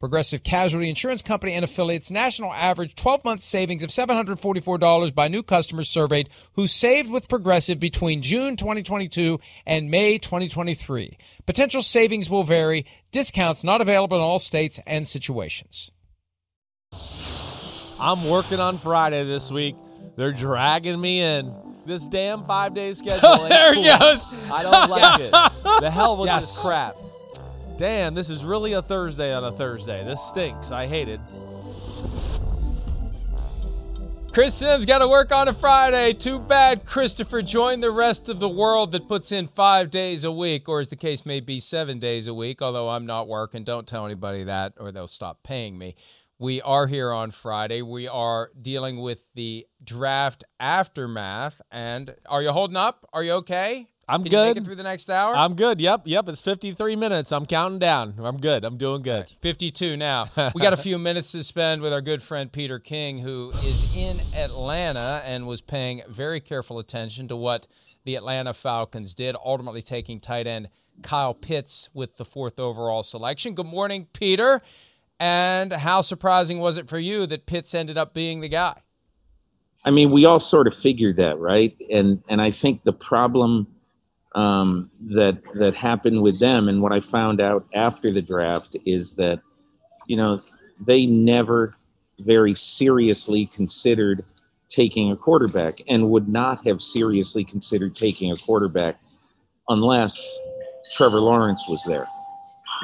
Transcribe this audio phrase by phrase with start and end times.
[0.00, 5.42] Progressive Casualty Insurance Company and affiliates national average 12 month savings of $744 by new
[5.42, 11.16] customers surveyed who saved with Progressive between June 2022 and May 2023.
[11.46, 15.90] Potential savings will vary, discounts not available in all states and situations.
[17.98, 19.76] I'm working on Friday this week.
[20.16, 21.54] They're dragging me in.
[21.86, 23.48] This damn five day schedule.
[23.48, 23.98] there he cool.
[23.98, 24.50] goes.
[24.50, 25.32] I don't like it.
[25.80, 26.54] The hell with Yes.
[26.54, 26.96] this crap.
[27.78, 30.02] Damn, this is really a Thursday on a Thursday.
[30.02, 30.72] This stinks.
[30.72, 31.20] I hate it.
[34.32, 36.14] Chris Sims got to work on a Friday.
[36.14, 40.32] Too bad Christopher joined the rest of the world that puts in five days a
[40.32, 43.64] week, or as the case may be, seven days a week, although I'm not working.
[43.64, 45.96] Don't tell anybody that, or they'll stop paying me.
[46.38, 47.80] We are here on Friday.
[47.80, 51.62] We are dealing with the draft aftermath.
[51.70, 53.08] And are you holding up?
[53.14, 53.88] Are you okay?
[54.08, 54.62] I'm Can you make good.
[54.62, 55.34] it through the next hour?
[55.34, 55.80] I'm good.
[55.80, 56.28] Yep, yep.
[56.28, 57.32] It's 53 minutes.
[57.32, 58.14] I'm counting down.
[58.18, 58.64] I'm good.
[58.64, 59.26] I'm doing good.
[59.40, 60.30] 52 now.
[60.54, 63.92] We got a few minutes to spend with our good friend Peter King, who is
[63.96, 67.66] in Atlanta and was paying very careful attention to what
[68.04, 70.68] the Atlanta Falcons did, ultimately taking tight end
[71.02, 73.54] Kyle Pitts with the fourth overall selection.
[73.54, 74.62] Good morning, Peter.
[75.18, 78.82] And how surprising was it for you that Pitts ended up being the guy?
[79.84, 81.76] I mean, we all sort of figured that, right?
[81.90, 83.66] And and I think the problem
[84.36, 89.14] um, that that happened with them, and what I found out after the draft is
[89.14, 89.40] that,
[90.06, 90.42] you know,
[90.78, 91.74] they never
[92.18, 94.24] very seriously considered
[94.68, 99.00] taking a quarterback, and would not have seriously considered taking a quarterback
[99.70, 100.38] unless
[100.94, 102.06] Trevor Lawrence was there.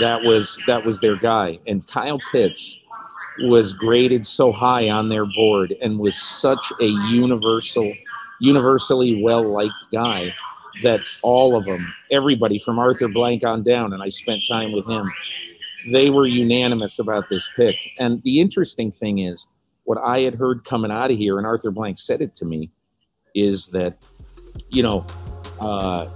[0.00, 2.78] That was that was their guy, and Kyle Pitts
[3.42, 7.92] was graded so high on their board and was such a universal
[8.40, 10.34] universally well liked guy
[10.82, 14.88] that all of them everybody from arthur blank on down and i spent time with
[14.88, 15.10] him
[15.90, 17.74] they were unanimous about this pick.
[17.98, 19.46] And the interesting thing is
[19.84, 22.70] what i had heard coming out of here and arthur blank said it to me
[23.34, 23.98] is that
[24.70, 25.04] you know
[25.60, 26.08] uh,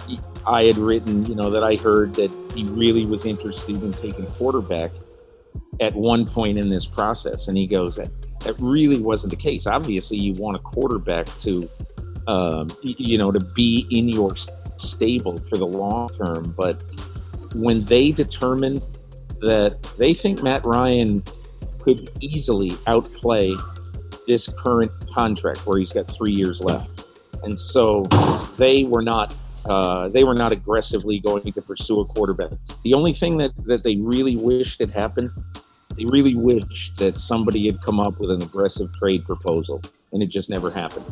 [0.46, 4.26] i had written you know that i heard that he really was interested in taking
[4.32, 4.92] quarterback
[5.80, 7.48] at one point in this process.
[7.48, 9.66] And he goes that that really wasn't the case.
[9.66, 11.68] Obviously you want a quarterback to
[12.26, 14.34] um, you know to be in your
[14.76, 16.82] stable for the long term but
[17.54, 18.82] when they determined
[19.40, 21.22] that they think matt ryan
[21.80, 23.54] could easily outplay
[24.26, 27.08] this current contract where he's got three years left
[27.42, 28.02] and so
[28.56, 29.34] they were not
[29.66, 32.52] uh, they were not aggressively going to pursue a quarterback.
[32.84, 35.32] The only thing that, that they really wished had happened
[35.96, 39.82] they really wished that somebody had come up with an aggressive trade proposal,
[40.12, 41.06] and it just never happened.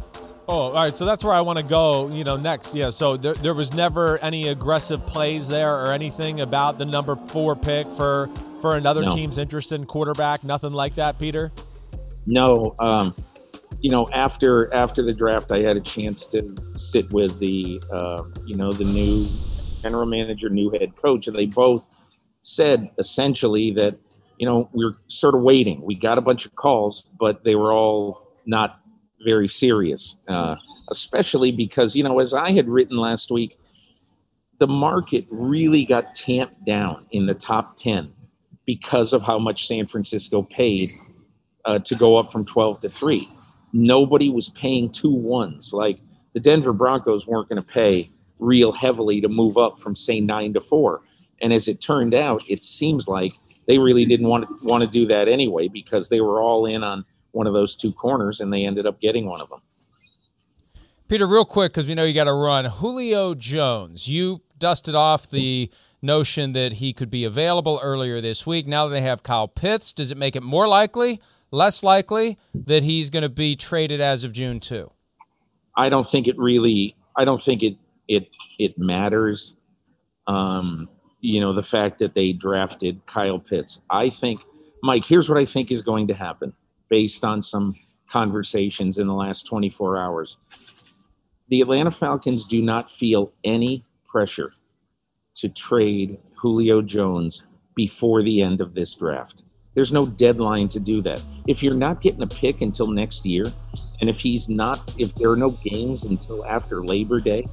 [0.46, 0.94] Oh, all right.
[0.94, 2.08] So that's where I want to go.
[2.10, 2.74] You know, next.
[2.74, 2.90] Yeah.
[2.90, 7.56] So there, there was never any aggressive plays there or anything about the number four
[7.56, 8.28] pick for
[8.60, 9.14] for another No.
[9.14, 10.44] team's interest in quarterback.
[10.44, 11.50] Nothing like that, Peter.
[12.26, 13.14] No, um,
[13.80, 18.24] you know, after after the draft, I had a chance to sit with the uh,
[18.44, 19.26] you know the new
[19.82, 21.88] general manager, new head coach, and they both
[22.42, 23.96] said essentially that
[24.38, 25.80] you know we're sort of waiting.
[25.82, 28.80] We got a bunch of calls, but they were all not
[29.24, 30.56] very serious, uh,
[30.90, 33.56] especially because you know as I had written last week,
[34.58, 38.12] the market really got tamped down in the top ten
[38.66, 40.90] because of how much San Francisco paid
[41.64, 43.28] uh, to go up from 12 to 3.
[43.72, 45.72] Nobody was paying two ones.
[45.72, 45.98] Like
[46.32, 50.52] the Denver Broncos weren't going to pay real heavily to move up from say nine
[50.54, 51.02] to four.
[51.40, 53.32] And as it turned out, it seems like
[53.66, 56.84] they really didn't want to want to do that anyway because they were all in
[56.84, 57.04] on
[57.34, 59.60] one of those two corners and they ended up getting one of them.
[61.08, 62.64] Peter, real quick, because we know you got to run.
[62.64, 65.70] Julio Jones, you dusted off the
[66.00, 68.66] notion that he could be available earlier this week.
[68.66, 71.20] Now that they have Kyle Pitts, does it make it more likely,
[71.50, 74.90] less likely that he's going to be traded as of June 2?
[75.76, 76.96] I don't think it really.
[77.16, 77.76] I don't think it
[78.08, 78.28] it
[78.58, 79.56] it matters.
[80.26, 80.88] Um,
[81.20, 83.80] you know the fact that they drafted Kyle Pitts.
[83.90, 84.42] I think,
[84.82, 85.04] Mike.
[85.04, 86.54] Here's what I think is going to happen
[86.88, 87.76] based on some
[88.08, 90.36] conversations in the last 24 hours.
[91.48, 94.52] The Atlanta Falcons do not feel any pressure
[95.36, 97.44] to trade Julio Jones
[97.74, 99.42] before the end of this draft.
[99.74, 101.20] There's no deadline to do that.
[101.48, 103.52] If you're not getting a pick until next year,
[104.00, 107.44] and if he's not, if there are no games until after Labor Day,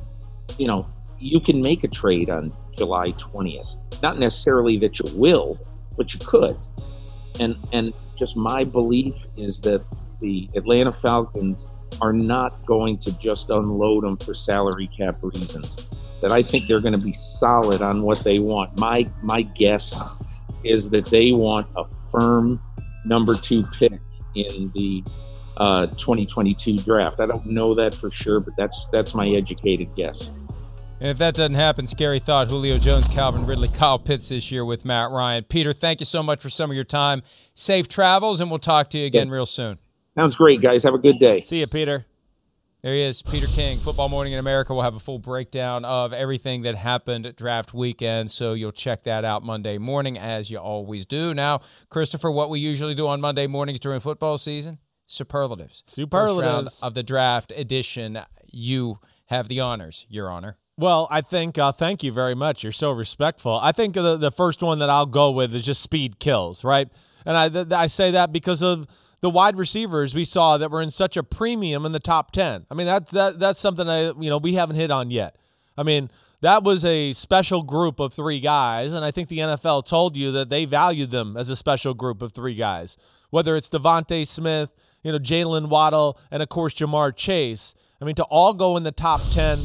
[0.57, 0.87] you know,
[1.19, 4.01] you can make a trade on July 20th.
[4.01, 5.59] Not necessarily that you will,
[5.97, 6.57] but you could.
[7.39, 9.83] And and just my belief is that
[10.19, 11.57] the Atlanta Falcons
[12.01, 15.89] are not going to just unload them for salary cap reasons.
[16.21, 18.77] That I think they're going to be solid on what they want.
[18.77, 19.99] My my guess
[20.63, 22.61] is that they want a firm
[23.05, 23.93] number two pick
[24.35, 25.03] in the
[25.57, 27.19] uh, 2022 draft.
[27.19, 30.29] I don't know that for sure, but that's that's my educated guess.
[31.01, 34.63] And if that doesn't happen, scary thought Julio Jones, Calvin Ridley, Kyle Pitts this year
[34.63, 35.43] with Matt Ryan.
[35.43, 37.23] Peter, thank you so much for some of your time.
[37.55, 39.33] Safe travels, and we'll talk to you again yeah.
[39.33, 39.79] real soon.
[40.13, 40.83] Sounds great, guys.
[40.83, 41.41] Have a good day.
[41.41, 42.05] See you, Peter.
[42.83, 43.79] There he is, Peter King.
[43.79, 47.73] Football Morning in America will have a full breakdown of everything that happened at draft
[47.73, 51.33] weekend, so you'll check that out Monday morning, as you always do.
[51.33, 54.77] Now, Christopher, what we usually do on Monday mornings during football season
[55.07, 55.83] superlatives.
[55.87, 56.79] Superlatives.
[56.83, 58.19] of the draft edition.
[58.45, 60.57] You have the honors, Your Honor.
[60.77, 62.63] Well, I think uh, thank you very much.
[62.63, 63.59] You're so respectful.
[63.61, 66.89] I think the the first one that I'll go with is just speed kills, right?
[67.25, 68.87] And I th- I say that because of
[69.21, 72.65] the wide receivers we saw that were in such a premium in the top 10.
[72.69, 75.35] I mean, that's that that's something I you know, we haven't hit on yet.
[75.77, 76.09] I mean,
[76.41, 80.31] that was a special group of three guys, and I think the NFL told you
[80.31, 82.97] that they valued them as a special group of three guys.
[83.29, 84.71] Whether it's DeVonta Smith,
[85.03, 87.75] you know, Jaylen Waddle, and of course Ja'Marr Chase.
[88.01, 89.59] I mean, to all go in the top 10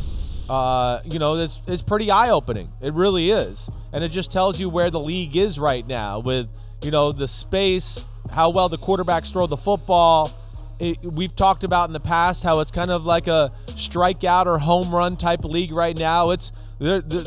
[0.49, 2.71] uh, you know, is, is pretty eye opening.
[2.81, 3.69] It really is.
[3.93, 6.49] And it just tells you where the league is right now with,
[6.83, 10.33] you know, the space, how well the quarterbacks throw the football.
[10.79, 14.59] It, we've talked about in the past how it's kind of like a strikeout or
[14.59, 16.31] home run type league right now.
[16.31, 17.19] It's the, the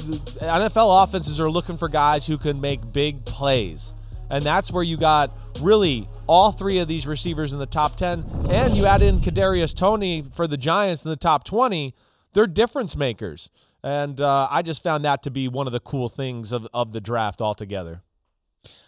[0.46, 3.96] NFL offenses are looking for guys who can make big plays.
[4.30, 8.24] And that's where you got really all three of these receivers in the top 10.
[8.50, 11.96] And you add in Kadarius Toney for the Giants in the top 20
[12.34, 13.50] they're difference makers.
[13.84, 16.92] And uh, I just found that to be one of the cool things of, of
[16.92, 18.02] the draft altogether.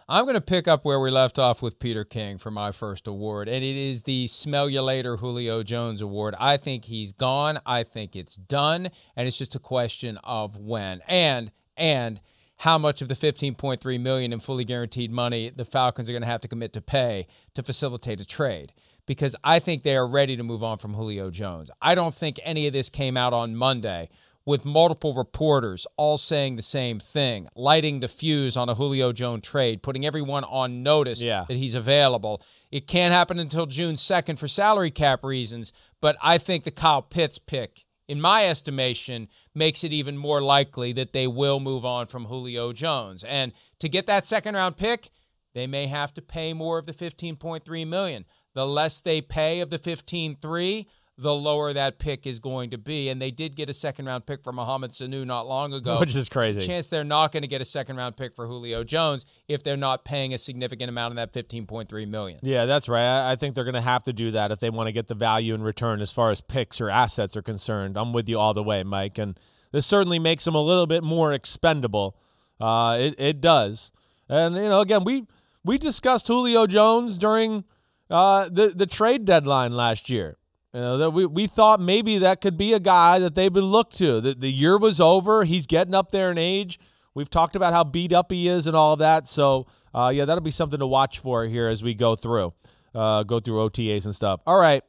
[0.10, 3.08] I'm going to pick up where we left off with Peter King for my first
[3.08, 6.36] award, and it is the Smell You Later Julio Jones Award.
[6.38, 7.62] I think he's gone.
[7.66, 12.20] I think it's done, and it's just a question of when and and
[12.58, 16.28] how much of the 15.3 million in fully guaranteed money the Falcons are going to
[16.28, 18.74] have to commit to pay to facilitate a trade
[19.06, 21.70] because I think they are ready to move on from Julio Jones.
[21.82, 24.10] I don't think any of this came out on Monday
[24.46, 29.44] with multiple reporters all saying the same thing, lighting the fuse on a Julio Jones
[29.44, 31.46] trade, putting everyone on notice yeah.
[31.48, 32.42] that he's available.
[32.72, 37.02] It can't happen until June 2nd for salary cap reasons, but I think the Kyle
[37.02, 42.08] Pitts pick, in my estimation, makes it even more likely that they will move on
[42.08, 43.24] from Julio Jones.
[43.24, 45.12] And to get that second round pick,
[45.54, 49.70] they may have to pay more of the 15.3 million the less they pay of
[49.70, 50.86] the 15-3,
[51.18, 53.08] the lower that pick is going to be.
[53.10, 56.00] And they did get a second round pick for Mohamed Sanu not long ago.
[56.00, 56.66] Which is crazy.
[56.66, 59.78] chance they're not going to get a second round pick for Julio Jones if they're
[59.78, 62.40] not paying a significant amount of that 15.3 million.
[62.42, 63.32] Yeah, that's right.
[63.32, 65.16] I, think they're going to have to do that if they want to get the
[65.16, 67.98] value in return as far as picks or assets are concerned.
[67.98, 69.18] I'm with you all the way, Mike.
[69.18, 69.40] And
[69.72, 72.18] this certainly makes them a little bit more expendable.
[72.60, 73.92] Uh, it, it does.
[74.28, 75.28] And, you know, again, we
[75.64, 77.64] we discussed Julio Jones during–
[78.12, 80.38] uh, the the trade deadline last year.
[80.74, 83.64] You know, that we, we thought maybe that could be a guy that they would
[83.64, 84.22] look to.
[84.22, 85.44] The, the year was over.
[85.44, 86.80] He's getting up there in age.
[87.14, 89.28] We've talked about how beat up he is and all of that.
[89.28, 92.54] So, uh, yeah, that'll be something to watch for here as we go through,
[92.96, 94.40] uh, go through OTAs and stuff.
[94.48, 94.82] All right.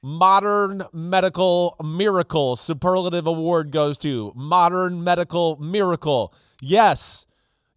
[0.00, 6.32] Modern Medical Miracle Superlative Award goes to Modern Medical Miracle.
[6.60, 7.26] Yes,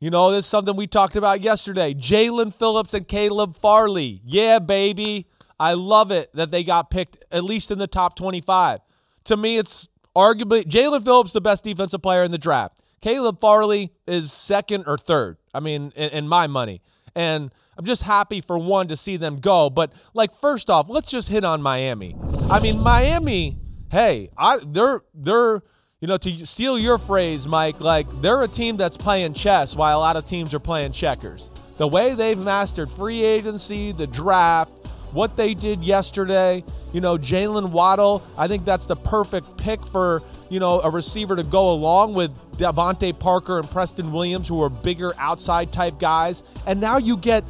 [0.01, 1.93] you know, this is something we talked about yesterday.
[1.93, 4.19] Jaelan Phillips and Caleb Farley.
[4.25, 5.27] Yeah, baby.
[5.59, 8.79] I love it that they got picked at least in the top 25.
[9.25, 12.79] To me, it's arguably Jaelan Phillips the best defensive player in the draft.
[12.99, 15.37] Caleb Farley is second or third.
[15.53, 16.81] I mean, in, in my money.
[17.15, 19.69] And I'm just happy for one to see them go.
[19.69, 22.15] But like, first off, let's just hit on Miami.
[22.49, 23.59] I mean, Miami.
[23.91, 25.61] Hey, I they're they're
[26.01, 27.79] you know to steal your phrase, Mike.
[27.79, 31.51] Like they're a team that's playing chess while a lot of teams are playing checkers.
[31.77, 34.73] The way they've mastered free agency, the draft,
[35.13, 36.63] what they did yesterday.
[36.91, 41.35] You know, Jaylen Waddle, I think that's the perfect pick for, you know, a receiver
[41.35, 46.43] to go along with DeVante Parker and Preston Williams, who are bigger outside type guys.
[46.65, 47.43] And now you get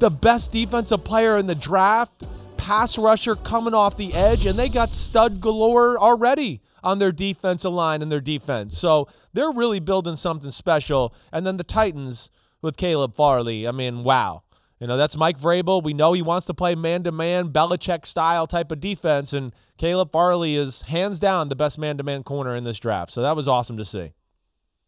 [0.00, 2.24] the best defensive player in the draft,
[2.56, 7.72] pass rusher coming off the edge, and they got stud galore already on their defensive
[7.72, 8.78] line and their defense.
[8.78, 11.14] So they're really building something special.
[11.32, 14.42] And then the Titans with Caleb Farley, I mean, wow.
[14.80, 15.80] You know, that's Mike Vrabel.
[15.80, 19.32] We know he wants to play man to man, Belichick style type of defense.
[19.32, 23.12] And Caleb Farley is hands down the best man to man corner in this draft.
[23.12, 24.12] So that was awesome to see.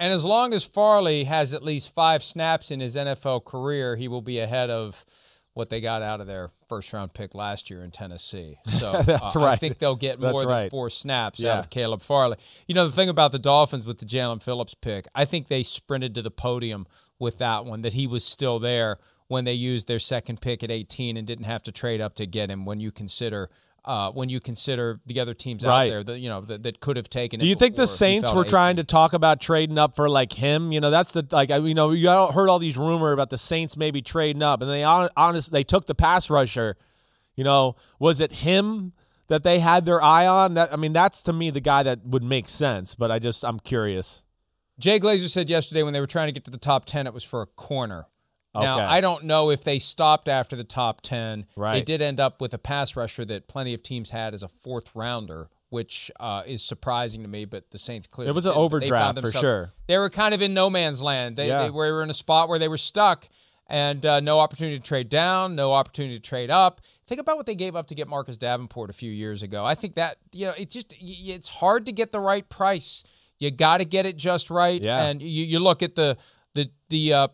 [0.01, 4.09] And as long as Farley has at least five snaps in his NFL career, he
[4.09, 5.05] will be ahead of
[5.53, 8.59] what they got out of their first round pick last year in Tennessee.
[8.75, 9.53] So that's uh, right.
[9.53, 10.71] I think they'll get more that's than right.
[10.71, 11.53] four snaps Yeah.
[11.55, 12.37] out of Caleb Farley.
[12.67, 15.63] You know, the thing about the Dolphins with the Jaelan Phillips pick, I think they
[15.63, 16.87] sprinted to the podium
[17.21, 20.71] with that one, that he was still there when they used their second pick at
[20.71, 23.49] 18 and didn't have to trade up to get him when you consider.
[23.85, 26.97] Uh, when you consider the other teams out there that you know that, that could
[26.97, 29.95] have taken, Do it you think the Saints were trying to talk about trading up
[29.95, 30.73] for like him?
[30.73, 33.29] You know, that's the like I- you know you all heard all these rumor about
[33.29, 36.77] the Saints maybe trading up, and they hon- honest they took the pass rusher.
[37.37, 38.93] You know, was it him
[39.29, 40.55] that they had their eye on?
[40.55, 42.95] That I mean, that's to me the guy that would make sense.
[42.95, 44.23] But I just I'm curious.
[44.79, 47.13] Jay Glazer said yesterday when they were trying to get to the top 10, it
[47.15, 48.07] was for a corner.
[48.63, 51.47] Now, I don't know if they stopped after the top 10.
[51.57, 51.75] Right.
[51.75, 54.49] They did end up with a pass rusher that plenty of teams had as a
[54.49, 58.31] fourth rounder, which uh, is surprising to me, but the Saints clearly.
[58.31, 58.53] It was an.
[58.53, 59.73] They overdraft for sure.
[59.89, 61.37] They were kind of in no man's land.
[61.37, 61.65] They, Yeah.
[61.65, 63.29] they were in a spot where they were stuck
[63.67, 66.81] and uh, no opportunity to trade down, no opportunity to trade up.
[67.07, 69.65] Think about what they gave up to get Marcus Davenport a few years ago.
[69.65, 73.05] I think that you know it just, it's hard to get the right price.
[73.39, 74.81] You got to get it just right.
[74.83, 75.03] Yeah.
[75.03, 76.17] And you, you look at the
[76.55, 77.29] the the uh,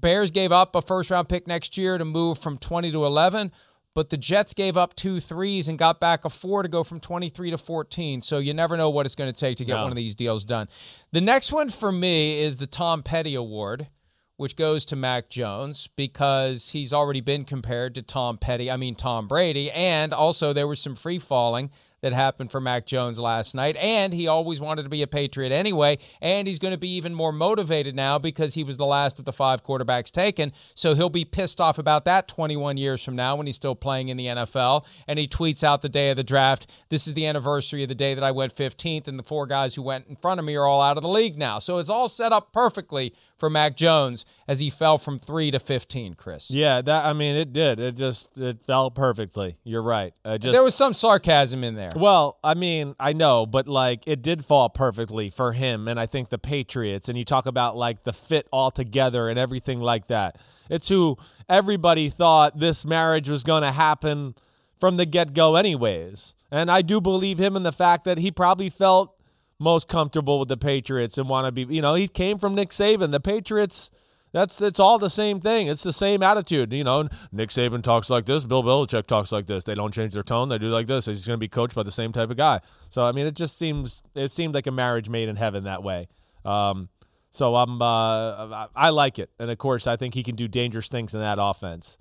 [0.00, 3.52] Bears gave up a first round pick next year to move from 20 to 11,
[3.94, 7.00] but the Jets gave up two threes and got back a four to go from
[7.00, 8.20] 23 to 14.
[8.20, 9.82] So you never know what it's going to take to get No.
[9.82, 10.68] one of these deals done.
[11.12, 13.88] The next one for me is the Tom Petty Award,
[14.36, 18.94] which goes to Mac Jones because he's already been compared to Tom Petty, I mean
[18.94, 21.70] Tom Brady, and also there was some free falling
[22.02, 25.52] that happened for Mac Jones last night, and he always wanted to be a Patriot
[25.52, 29.18] anyway, and he's going to be even more motivated now because he was the last
[29.18, 33.16] of the five quarterbacks taken, so he'll be pissed off about that 21 years from
[33.16, 36.16] now when he's still playing in the NFL, and he tweets out the day of
[36.16, 39.22] the draft, this is the anniversary of the day that I went 15th, and the
[39.22, 41.58] four guys who went in front of me are all out of the league now,
[41.58, 45.58] so it's all set up perfectly for Mac Jones as he fell from 3 to
[45.58, 46.50] 15, Chris.
[46.50, 47.80] Yeah, that I mean it did.
[47.80, 49.56] It just it fell perfectly.
[49.64, 50.14] You're right.
[50.24, 51.90] Just There was some sarcasm in there.
[51.96, 56.06] Well, I mean, I know, but like it did fall perfectly for him and I
[56.06, 60.06] think the Patriots and you talk about like the fit all together and everything like
[60.08, 60.38] that.
[60.68, 61.16] It's who
[61.48, 64.34] everybody thought this marriage was going to happen
[64.78, 66.34] from the get-go anyways.
[66.50, 69.14] And I do believe him in the fact that he probably felt
[69.60, 72.70] most comfortable with the Patriots and want to be, you know, he came from Nick
[72.70, 73.12] Saban.
[73.12, 73.90] The Patriots
[74.32, 75.66] that's it's all the same thing.
[75.66, 76.72] It's the same attitude.
[76.72, 79.64] You know, Nick Saban talks like this, Bill Belichick talks like this.
[79.64, 80.48] They don't change their tone.
[80.48, 81.06] They do like this.
[81.06, 82.60] He's going to be coached by the same type of guy.
[82.88, 85.82] So I mean, it just seems it seemed like a marriage made in heaven that
[85.82, 86.08] way.
[86.44, 86.88] Um,
[87.32, 90.88] so I'm uh, I like it, and of course, I think he can do dangerous
[90.88, 91.98] things in that offense.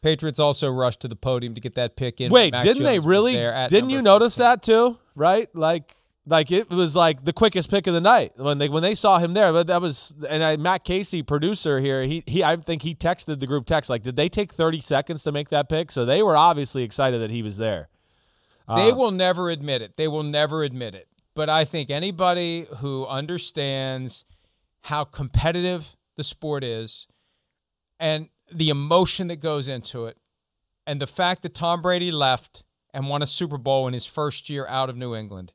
[0.00, 2.30] Patriots also rushed to the podium to get that pick in.
[2.30, 3.32] Wait, Mac didn't they Jones was really?
[3.34, 4.44] Didn't you notice 15.
[4.44, 4.98] that too?
[5.14, 5.94] Right, like.
[6.28, 9.18] Like it was like the quickest pick of the night when they when they saw
[9.18, 9.52] him there.
[9.52, 13.40] But that was and I, Matt Casey, producer here, he he I think he texted
[13.40, 15.90] the group text like, did they take thirty seconds to make that pick?
[15.90, 17.88] So they were obviously excited that he was there.
[18.68, 19.96] They Uh, will never admit it.
[19.96, 21.08] They will never admit it.
[21.34, 24.24] But I think anybody who understands
[24.82, 27.06] how competitive the sport is
[27.98, 30.18] and the emotion that goes into it,
[30.86, 34.48] and the fact that Tom Brady left and won a Super Bowl in his first
[34.50, 35.52] year out of New England,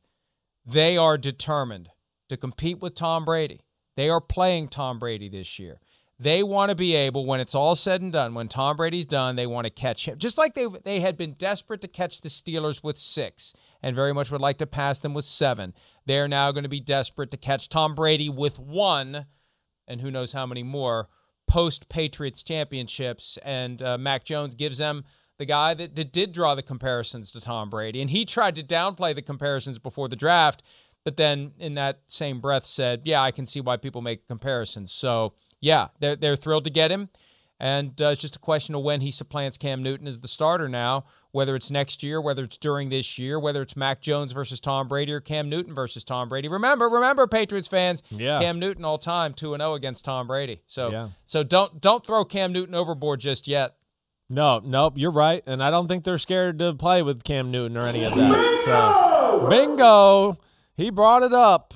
[0.65, 1.89] they are determined
[2.29, 3.61] to compete with Tom Brady.
[3.95, 5.79] They are playing Tom Brady this year.
[6.19, 9.35] They want to be able, when it's all said and done, when Tom Brady's done,
[9.35, 10.17] they want to catch him.
[10.17, 14.13] Just like they they had been desperate to catch the Steelers with six, and very
[14.13, 15.73] much would like to pass them with seven.
[16.05, 19.25] They're now going to be desperate to catch Tom Brady with one,
[19.87, 21.09] and who knows how many more
[21.47, 23.37] post Patriots championships.
[23.43, 25.03] And uh, Mac Jones gives them
[25.39, 28.63] the guy that, that did draw the comparisons to Tom Brady, and he tried to
[28.63, 30.61] downplay the comparisons before the draft.
[31.05, 34.91] but then in that same breath said, "Yeah, I can see why people make comparisons."
[34.91, 37.09] So yeah, they're they're thrilled to get him,
[37.59, 40.69] and uh, it's just a question of when he supplants Cam Newton as the starter
[40.69, 41.03] now.
[41.31, 44.87] Whether it's next year, whether it's during this year, whether it's Mac Jones versus Tom
[44.87, 46.47] Brady or Cam Newton versus Tom Brady.
[46.47, 48.39] Remember, remember, Patriots fans, Yeah.
[48.39, 50.61] Cam Newton all time two and zero against Tom Brady.
[50.67, 51.09] So Yeah.
[51.25, 53.75] so don't don't throw Cam Newton overboard just yet.
[54.29, 57.77] No, nope, you're right, and I don't think they're scared to play with Cam Newton
[57.77, 58.61] or any of that.
[58.65, 60.37] So, bingo,
[60.75, 61.73] he brought it up.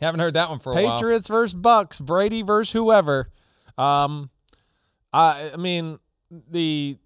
[0.00, 0.96] Haven't heard that one for a while.
[0.98, 3.30] Patriots versus Bucks, Brady versus whoever.
[3.78, 4.30] Um,
[5.12, 5.98] I, I mean
[6.50, 6.98] the.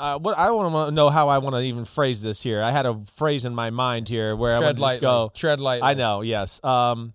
[0.00, 2.60] Uh, what I want to know how I want to even phrase this here.
[2.60, 5.30] I had a phrase in my mind here where I Tread want to just go.
[5.32, 5.88] Tread lightly.
[5.88, 6.58] I know, yes.
[6.64, 7.12] Um,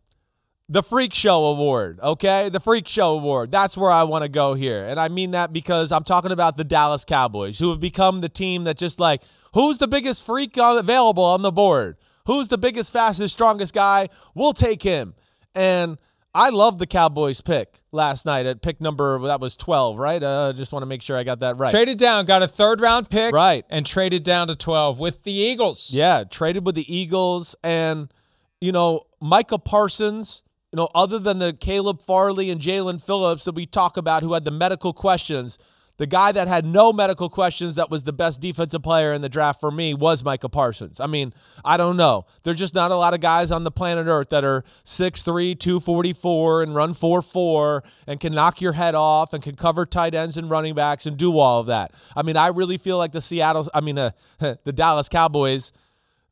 [0.69, 2.49] the Freak Show Award, okay?
[2.49, 3.51] The Freak Show Award.
[3.51, 4.85] That's where I want to go here.
[4.85, 8.29] And I mean that because I'm talking about the Dallas Cowboys, who have become the
[8.29, 9.21] team that just like,
[9.53, 11.97] who's the biggest freak available on the board?
[12.25, 14.09] Who's the biggest, fastest, strongest guy?
[14.35, 15.13] We'll take him.
[15.55, 15.97] And
[16.35, 20.21] I love the Cowboys pick last night at pick number, that was 12, right?
[20.21, 21.71] Uh, just want to make sure I got that right.
[21.71, 23.65] Traded down, got a third round pick, Right.
[23.69, 25.89] and traded down to twelve with the Eagles.
[25.91, 28.13] Yeah, traded with the Eagles and
[28.59, 33.55] you know, Micah Parsons, you know, other than the Caleb Farley and Jaelan Phillips that
[33.55, 35.57] we talk about who had the medical questions,
[35.97, 39.29] the guy that had no medical questions that was the best defensive player in the
[39.29, 40.99] draft for me was Micah Parsons.
[40.99, 41.33] I mean,
[41.65, 42.25] I don't know.
[42.43, 46.63] There's just not a lot of guys on the planet Earth that are 6'3, 244
[46.63, 50.49] and run 4'4 and can knock your head off and can cover tight ends and
[50.49, 51.93] running backs and do all of that.
[52.15, 55.71] I mean, I really feel like the Seattle, I mean, uh, the Dallas Cowboys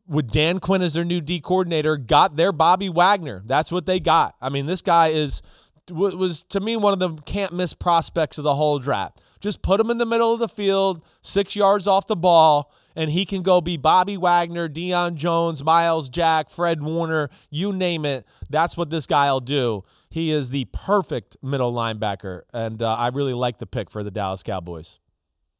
[0.08, 3.42] with Dan Quinn as their new D coordinator, got their Bobby Wagner.
[3.46, 4.36] That's what they got.
[4.42, 5.42] I mean, this guy is
[5.90, 9.22] was to me one of the can't miss prospects of the whole draft.
[9.40, 13.12] Just put him in the middle of the field, six yards off the ball, and
[13.12, 18.26] he can go be Bobby Wagner, Deion Jones, Myles Jack, Fred Warner, you name it.
[18.50, 19.84] That's what this guy will do.
[20.10, 24.12] He is the perfect middle linebacker, and uh, I really like the pick for the
[24.12, 25.00] Dallas Cowboys.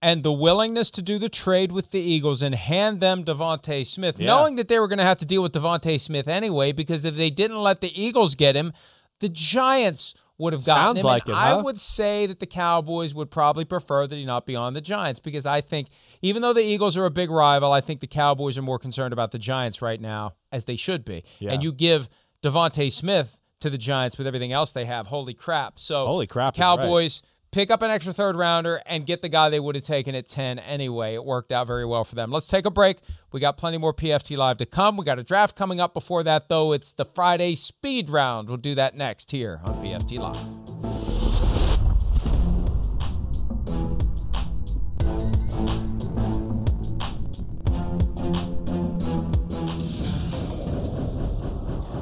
[0.02, 4.20] And the willingness to do the trade with the Eagles and hand them DeVonta Smith,
[4.20, 4.28] Yeah.
[4.28, 7.16] knowing that they were going to have to deal with DeVonta Smith anyway, because if
[7.16, 8.74] they didn't let the Eagles get him,
[9.20, 11.06] the Giants would have gotten Sounds him.
[11.06, 11.62] like it, I huh?
[11.64, 15.20] would say that the Cowboys would probably prefer that he not be on the Giants
[15.22, 15.88] because I think
[16.22, 19.14] even though the Eagles are a big rival, I think the Cowboys are more concerned
[19.14, 21.24] about the Giants right now, as they should be.
[21.40, 21.54] Yeah.
[21.54, 22.10] And you give
[22.44, 25.08] DeVonta Smith to the Giants with everything else they have.
[25.08, 25.80] Holy crap.
[25.80, 27.22] So Holy crap, you're right.
[27.56, 30.28] Pick up an extra third rounder and get the guy they would have taken at
[30.28, 31.14] 10 anyway.
[31.14, 32.30] It worked out very well for them.
[32.30, 32.98] Let's take a break.
[33.32, 34.98] We got plenty more PFT Live to come.
[34.98, 36.74] We got a draft coming up before that, though.
[36.74, 38.50] It's the Friday speed round.
[38.50, 40.36] We'll do that next here on PFT Live.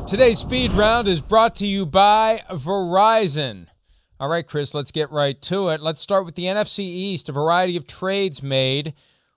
[0.08, 3.68] Today's speed round is brought to you by Verizon.
[4.20, 5.82] All right, Chris, let's get right to it.
[5.82, 8.94] Let's start with the NFC East, a variety of trades made.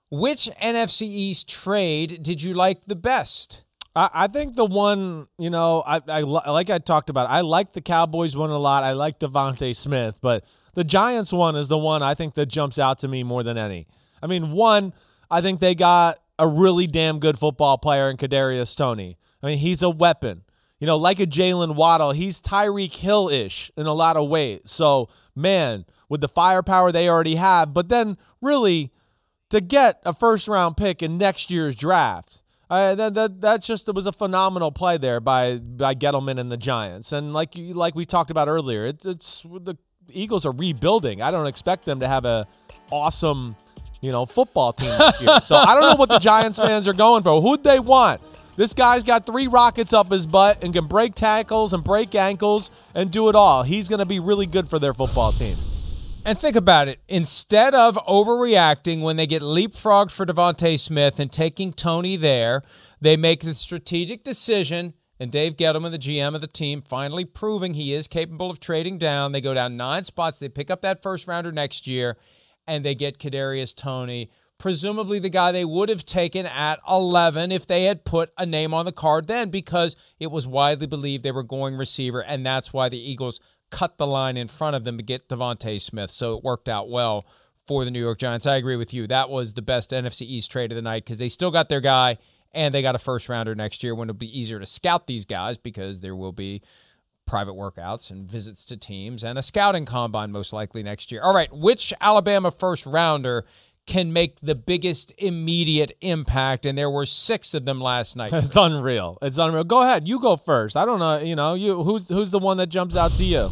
[0.09, 3.63] Which NFC East trade did you like the best?
[3.99, 7.29] I, think the one, you know, I, I like I talked about.
[7.29, 8.83] I like the Cowboys one a lot.
[8.83, 12.77] I like DeVonta Smith, but the Giants one is the one I think that jumps
[12.77, 13.87] out to me more than any.
[14.21, 14.93] I mean, one,
[15.31, 19.17] I think they got a really damn good football player in Kadarius Toney.
[19.41, 20.43] I mean, he's a weapon.
[20.79, 24.61] You know, like a Jaylen Waddle, he's Tyreek Hill ish in a lot of ways.
[24.65, 28.91] So, man, with the firepower they already have, but then really
[29.49, 32.43] to get a first round pick in next year's draft.
[32.69, 36.51] Uh, that, that that's just it was a phenomenal play there by by Gettleman and
[36.51, 37.13] the Giants.
[37.13, 39.77] And like like we talked about earlier, it's it's the
[40.09, 41.21] Eagles are rebuilding.
[41.21, 42.45] I don't expect them to have a
[42.91, 43.55] awesome,
[44.01, 45.39] you know, football team this year.
[45.45, 47.41] So I don't know what the Giants fans are going for.
[47.41, 48.21] Who'd they want?
[48.57, 52.71] This guy's got three rockets up his butt and can break tackles and break ankles
[52.95, 53.61] and do it all.
[53.61, 55.55] He's going to be really good for their football team.
[56.25, 56.99] And think about it.
[57.07, 62.63] Instead of overreacting when they get leapfrogged for DeVonta Smith and taking Toney there,
[62.99, 64.95] they make the strategic decision.
[65.19, 68.97] And Dave Gettleman, the GM of the team, finally proving he is capable of trading
[68.97, 69.33] down.
[69.33, 70.39] They go down nine spots.
[70.39, 72.17] They pick up that first rounder next year,
[72.65, 77.67] and they get Kadarius Toney, presumably the guy they would have taken at 11 if
[77.67, 81.31] they had put a name on the card then, because it was widely believed they
[81.31, 83.39] were going receiver, and that's why the Eagles
[83.69, 86.11] cut the line in front of them to get DeVonta Smith.
[86.11, 87.25] So it worked out well
[87.67, 88.45] for the New York Giants.
[88.45, 89.07] I agree with you.
[89.07, 91.81] That was the best NFC East trade of the night because they still got their
[91.81, 92.17] guy
[92.53, 95.25] and they got a first rounder next year when it'll be easier to scout these
[95.25, 96.61] guys because there will be
[97.25, 101.21] private workouts and visits to teams and a scouting combine most likely next year.
[101.21, 103.45] All right, which Alabama first rounder
[103.87, 108.31] can make the biggest immediate impact, and there were six of them last night.
[108.47, 109.17] It's unreal.
[109.21, 109.63] It's unreal.
[109.63, 110.07] Go ahead.
[110.07, 110.77] You go first.
[110.77, 111.17] I don't know.
[111.19, 113.49] You know, you who's who's the one that jumps out to you?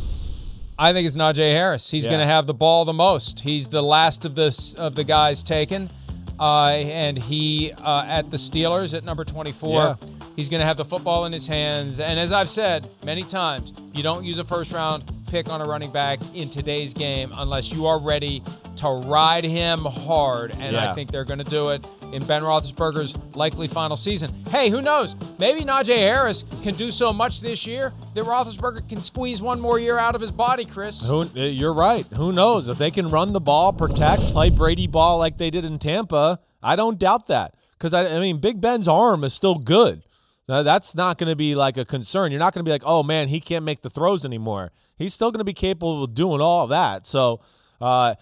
[0.77, 1.89] I think it's Najee Harris.
[1.89, 2.09] He's Yeah.
[2.11, 3.39] going to have the ball the most.
[3.39, 5.89] He's the last of this of the guys taken,
[6.37, 9.83] uh, and he uh, at the Steelers at number 24.
[9.83, 9.95] Yeah.
[10.35, 11.97] He's going to have the football in his hands.
[11.97, 15.65] And as I've said many times, you don't use a first round pick on a
[15.65, 18.41] running back in today's game unless you are ready
[18.77, 20.51] to ride him hard.
[20.51, 20.89] And Yeah.
[20.89, 24.33] I think they're going to do it in Ben Roethlisberger's likely final season.
[24.49, 25.13] Hey, who knows?
[25.37, 29.77] Maybe Najee Harris can do so much this year that Roethlisberger can squeeze one more
[29.77, 31.05] year out of his body, Chris.
[31.05, 32.05] Who, uh, you're right.
[32.15, 35.65] Who knows if they can run the ball, protect, play Brady ball like they did
[35.65, 36.39] in Tampa?
[36.63, 40.01] I don't doubt that because I, I mean, Big Ben's arm is still good.
[40.47, 42.31] Now, that's not going to be like a concern.
[42.31, 44.71] You're not going to be like, oh man, he can't make the throws anymore.
[44.97, 47.07] He's still going to be capable of doing all of that.
[47.07, 47.41] So,
[47.81, 48.15] uh,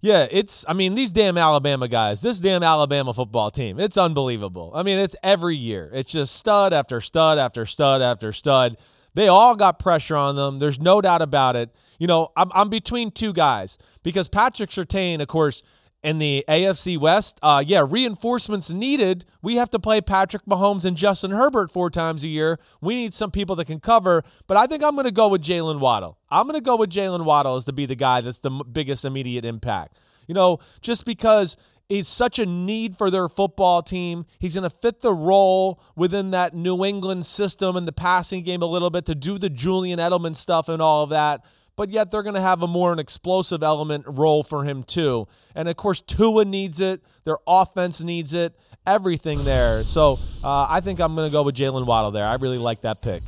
[0.00, 0.64] yeah, it's.
[0.68, 4.72] I mean, these damn Alabama guys, this damn Alabama football team, it's unbelievable.
[4.74, 5.90] I mean, it's every year.
[5.92, 8.76] It's just stud after stud after stud after stud.
[9.14, 10.58] They all got pressure on them.
[10.58, 11.70] There's no doubt about it.
[11.98, 15.62] You know, I'm, I'm between two guys because Patrick Surtain, of course,
[16.06, 19.24] in the AFC West, uh, yeah, reinforcements needed.
[19.42, 22.60] We have to play Patrick Mahomes and Justin Herbert four times a year.
[22.80, 25.42] We need some people that can cover, but I think I'm going to go with
[25.42, 26.16] Jaylen Waddle.
[26.30, 29.04] I'm going to go with Jaylen Waddle as to be the guy that's the biggest
[29.04, 29.98] immediate impact.
[30.28, 31.56] You know, just because
[31.88, 34.26] he's such a need for their football team.
[34.38, 38.62] He's going to fit the role within that New England system and the passing game
[38.62, 41.44] a little bit to do the Julian Edelman stuff and all of that.
[41.76, 45.28] But yet they're going to have a more an explosive element role for him too.
[45.54, 47.02] And of course, Tua needs it.
[47.24, 48.58] Their offense needs it.
[48.86, 49.82] Everything there.
[49.84, 52.24] So uh, I think I'm going to go with Jaylen Waddle there.
[52.24, 53.22] I really like that pick.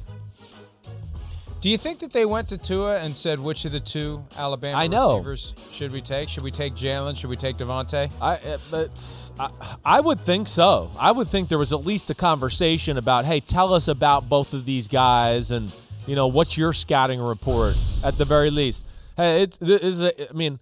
[1.61, 4.79] Do you think that they went to Tua and said which of the two Alabama
[4.79, 5.17] I know.
[5.19, 6.29] receivers should we take?
[6.29, 7.17] Should we take Jaylen?
[7.17, 8.13] Should we take DeVonta?
[8.23, 9.51] I, uh, but I,
[9.85, 10.93] I would think so.
[10.97, 14.55] I would think there was at least a conversation about, hey, tell us about both
[14.55, 15.73] of these guys, and
[16.09, 18.85] you know, what's your scouting report at the very least.
[19.17, 20.03] Hey, it's this is.
[20.03, 20.59] A, I mean,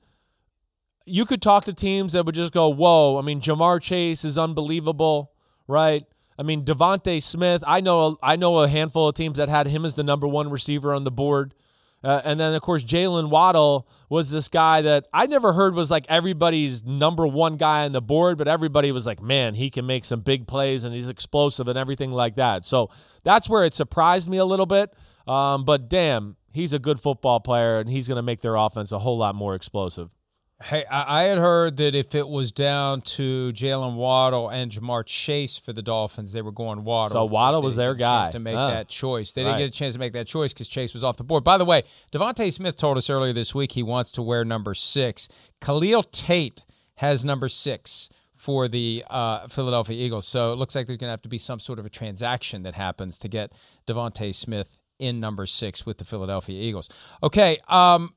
[1.05, 3.19] you could talk to teams that would just go, whoa.
[3.19, 5.33] I mean, Ja'Marr Chase is unbelievable,
[5.69, 6.05] right?
[6.39, 7.63] I mean, DeVonta Smith.
[7.67, 8.19] I know.
[8.23, 11.05] I know a handful of teams that had him as the number one receiver on
[11.05, 11.55] the board.
[12.05, 15.91] Uh, and then, of course, Jaylen Waddle was this guy that I never heard was
[15.91, 19.87] like everybody's number one guy on the board, but everybody was like, man, he can
[19.87, 22.65] make some big plays and he's explosive and everything like that.
[22.65, 22.91] So
[23.25, 24.93] that's where it surprised me a little bit.
[25.27, 28.93] Um, but damn, he's a good football player and he's going to make their offense
[28.93, 30.11] a whole lot more explosive.
[30.63, 35.05] Hey, I, I had heard that if it was down to Jaylen Waddle and Ja'Marr
[35.05, 37.13] Chase for the Dolphins, they were going Waddle.
[37.13, 38.33] So Waddle was their get a chance guy.
[38.33, 38.69] to make Oh.
[38.69, 39.33] that choice.
[39.33, 39.59] They didn't Right.
[39.59, 41.45] get a chance to make that choice because Chase was off the board.
[41.45, 44.73] By the way, DeVonta Smith told us earlier this week he wants to wear number
[44.73, 45.29] six.
[45.61, 46.65] Khalil Tate
[46.97, 50.27] has number six for the uh, Philadelphia Eagles.
[50.27, 52.63] So it looks like there's going to have to be some sort of a transaction
[52.63, 53.53] that happens to get
[53.87, 56.89] DeVonta Smith in number six with the Philadelphia Eagles.
[57.23, 58.15] Okay, um,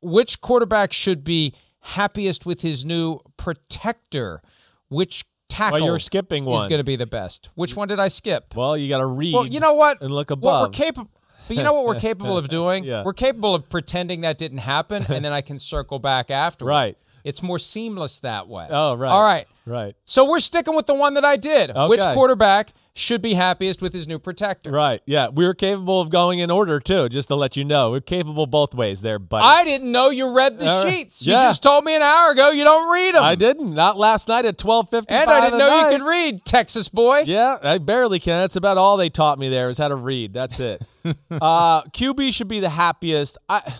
[0.00, 4.42] which quarterback should be happiest with his new protector?
[4.88, 6.60] Which tackle Well, you're skipping one.
[6.60, 7.48] is going to be the best?
[7.54, 8.54] Which one did I skip?
[8.56, 9.34] Well, you got to read.
[9.34, 10.00] Well, you know what?
[10.02, 11.10] and look What we're capable.
[11.48, 12.84] But you know what we're capable of doing?
[12.84, 13.02] Yeah.
[13.04, 16.70] We're capable of pretending that didn't happen, and then I can circle back afterward.
[16.70, 16.98] Right.
[17.24, 18.66] It's more seamless that way.
[18.70, 19.10] Oh, right.
[19.10, 19.46] All right.
[19.64, 19.94] Right.
[20.04, 21.70] So we're sticking with the one that I did.
[21.88, 24.72] Which quarterback should be happiest with his new protector?
[24.72, 25.00] Right.
[25.06, 25.28] Yeah.
[25.28, 27.92] We're capable of going in order too, just to let you know.
[27.92, 29.44] We're capable both ways there, buddy.
[29.46, 30.88] I didn't know you read the right.
[30.90, 31.24] sheets.
[31.24, 31.48] You Yeah.
[31.48, 33.22] just told me an hour ago you don't read them.
[33.22, 33.72] I didn't.
[33.72, 35.14] Not last night at twelve fifty.
[35.14, 37.20] And I didn't know you could read, Texas boy.
[37.26, 38.40] Yeah, I barely can.
[38.40, 40.34] That's about all they taught me there is how to read.
[40.34, 40.82] That's it.
[41.30, 43.38] uh, QB should be the happiest.
[43.48, 43.74] I,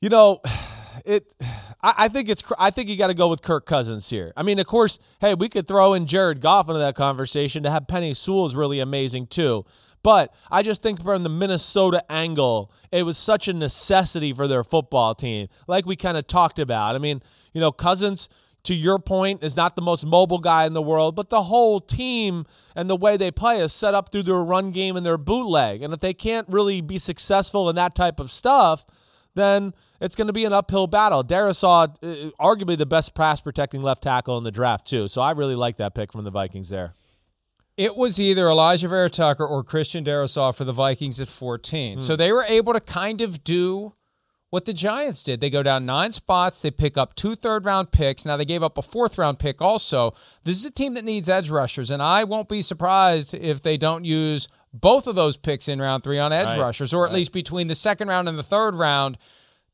[0.00, 0.40] you know,
[1.04, 1.34] it.
[1.82, 2.42] I, I think it's.
[2.58, 4.32] I think you got to go with Kirk Cousins here.
[4.36, 7.62] I mean, of course, hey, we could throw in Jared Goff into that conversation.
[7.62, 9.64] To have Penei Sewell is really amazing too.
[10.02, 14.64] But I just think from the Minnesota angle, it was such a necessity for their
[14.64, 16.94] football team, like we kind of talked about.
[16.94, 18.28] I mean, you know, Cousins
[18.64, 21.80] to your point, is not the most mobile guy in the world, but the whole
[21.80, 22.44] team
[22.76, 25.82] and the way they play is set up through their run game and their bootleg.
[25.82, 28.84] And if they can't really be successful in that type of stuff,
[29.34, 31.22] then it's going to be an uphill battle.
[31.22, 35.08] Darrisaw, uh, arguably the best pass protecting left tackle in the draft, too.
[35.08, 36.94] So I really like that pick from the Vikings there.
[37.76, 41.98] It was either Alijah Vera-Tucker or Christian Darrisaw for the Vikings at 14.
[41.98, 42.04] Hmm.
[42.04, 43.94] So they were able to kind of do
[44.50, 45.40] what the Giants did.
[45.40, 46.60] They go down nine spots.
[46.60, 48.24] They pick up two third round picks.
[48.24, 50.12] Now they gave up a fourth round pick also.
[50.44, 53.76] This is a team that needs edge rushers, and I won't be surprised if they
[53.76, 57.10] don't use both of those picks in round three on edge Right, rushers, or at
[57.10, 57.16] right.
[57.16, 59.18] least between the second round and the third round.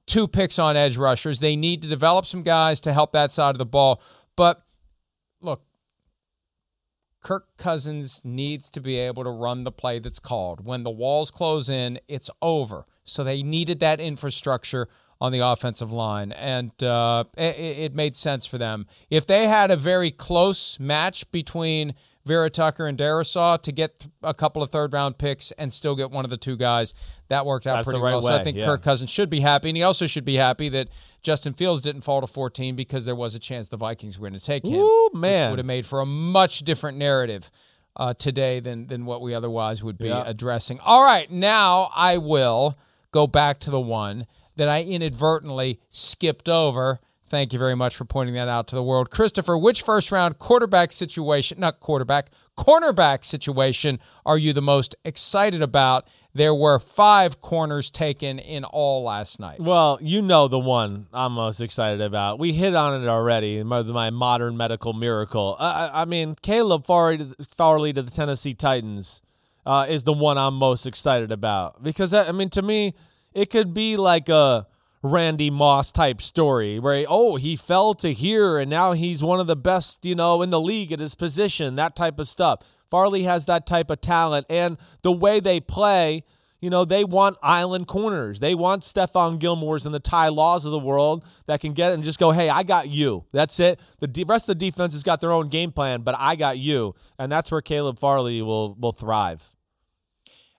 [0.07, 1.41] Two picks on edge rushers.
[1.41, 4.01] They need to develop some guys to help that side of the ball.
[4.37, 4.63] But
[5.41, 5.63] look,
[7.23, 10.65] Kirk Cousins needs to be able to run the play that's called.
[10.65, 12.87] When the walls close in, it's over.
[13.05, 14.89] So they needed that infrastructure
[15.21, 18.87] on the offensive line, and uh, it, it, made sense for them.
[19.09, 21.95] If they had a very close match between
[22.27, 26.11] Vera Tucker and Darrisaw to get a couple of third round picks and still get
[26.11, 26.93] one of the two guys,
[27.29, 28.21] that worked out That's pretty right well.
[28.23, 28.29] Way.
[28.29, 28.67] So I think yeah.
[28.67, 30.89] Kirk Cousins should be happy, and he also should be happy that
[31.23, 34.39] Justin Fields didn't fall to 14 because there was a chance the Vikings were going
[34.39, 34.75] to take him.
[34.75, 35.51] Ooh, man.
[35.51, 37.49] Would have made for a much different narrative
[37.95, 40.25] uh, today than, than what we otherwise would be Yeah.
[40.27, 40.81] addressing.
[40.81, 42.77] All right, now I will
[43.13, 47.01] go back to the one that I inadvertently skipped over.
[47.29, 49.11] Thank you very much for pointing that out to the world.
[49.11, 55.61] Christopher, which first round quarterback situation, not quarterback, cornerback situation are you the most excited
[55.61, 56.07] about?
[56.35, 59.59] There were five corners taken in all last night.
[59.59, 62.39] Well, you know the one I'm most excited about.
[62.39, 63.63] We hit on it already.
[63.63, 65.57] My, modern medical miracle.
[65.59, 69.23] I, I- mean, Caleb Farley to, Farley to the Tennessee Titans
[69.65, 72.95] uh, is the one I'm most excited about because I mean, to me,
[73.35, 74.67] it could be like a
[75.07, 79.47] Randy Moss type story where oh he fell to here and now he's one of
[79.47, 81.77] the best you know in the league at his position.
[81.77, 82.61] That type of stuff.
[82.91, 86.25] Farley has that type of talent and the way they play.
[86.61, 88.41] You know, they want island corners.
[88.41, 92.03] They want Stephon Gilmore's and the Ty Laws of the world that can get and
[92.03, 93.25] just go, hey, I got you.
[93.31, 93.79] That's it.
[94.01, 96.59] The de- rest of the defense has got their own game plan, but I got
[96.59, 96.95] you.
[97.19, 99.56] And that's where Caleb Farley will will thrive.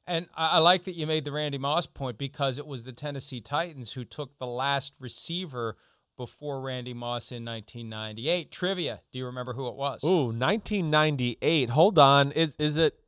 [0.08, 2.94] And I I like that you made the Randy Moss point because it was the
[2.94, 5.76] Tennessee Titans who took the last receiver
[6.16, 8.50] before Randy Moss in 1998.
[8.50, 9.02] Trivia.
[9.12, 10.04] Do you remember who it was?
[10.04, 11.70] Ooh, 1998.
[11.70, 12.32] Hold on.
[12.32, 13.00] Is is it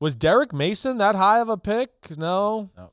[0.00, 2.16] was Derrick Mason that high of a pick?
[2.16, 2.70] No.
[2.76, 2.92] No.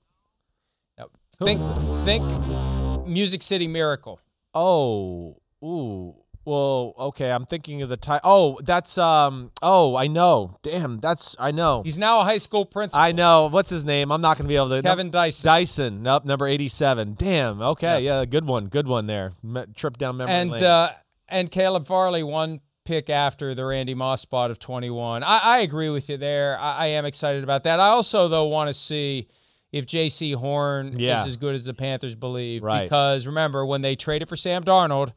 [1.40, 1.62] Who Think,
[2.06, 4.20] think Music City Miracle.
[4.54, 6.16] Oh, ooh.
[6.46, 7.32] Well, okay.
[7.32, 8.20] I'm thinking of the time.
[8.24, 9.52] Oh, that's um.
[9.62, 10.58] Oh, I know.
[10.62, 11.84] Damn, that's I know.
[11.84, 13.02] He's now a high school principal.
[13.02, 13.48] I know.
[13.48, 14.12] What's his name?
[14.12, 14.82] I'm not going to be able to.
[14.82, 15.46] Kevin Dyson.
[15.46, 16.04] Dyson.
[16.04, 17.16] Nope, number 87.
[17.18, 17.62] Damn.
[17.62, 18.02] Okay.
[18.02, 18.68] Yeah, good one.
[18.68, 19.32] Good one there.
[19.42, 20.64] Me- trip down memory and lane.
[20.64, 20.92] uh,
[21.30, 25.24] and Caleb Farley one pick after the Randy Moss spot of 21.
[25.24, 26.60] I, I agree with you there.
[26.60, 27.80] I, I am excited about that.
[27.80, 29.30] I also though want to see
[29.72, 31.22] if Jaycee Horn Yeah.
[31.22, 32.62] is as good as the Panthers believe.
[32.62, 32.84] Right.
[32.84, 35.14] Because remember when they traded for Sam Darnold,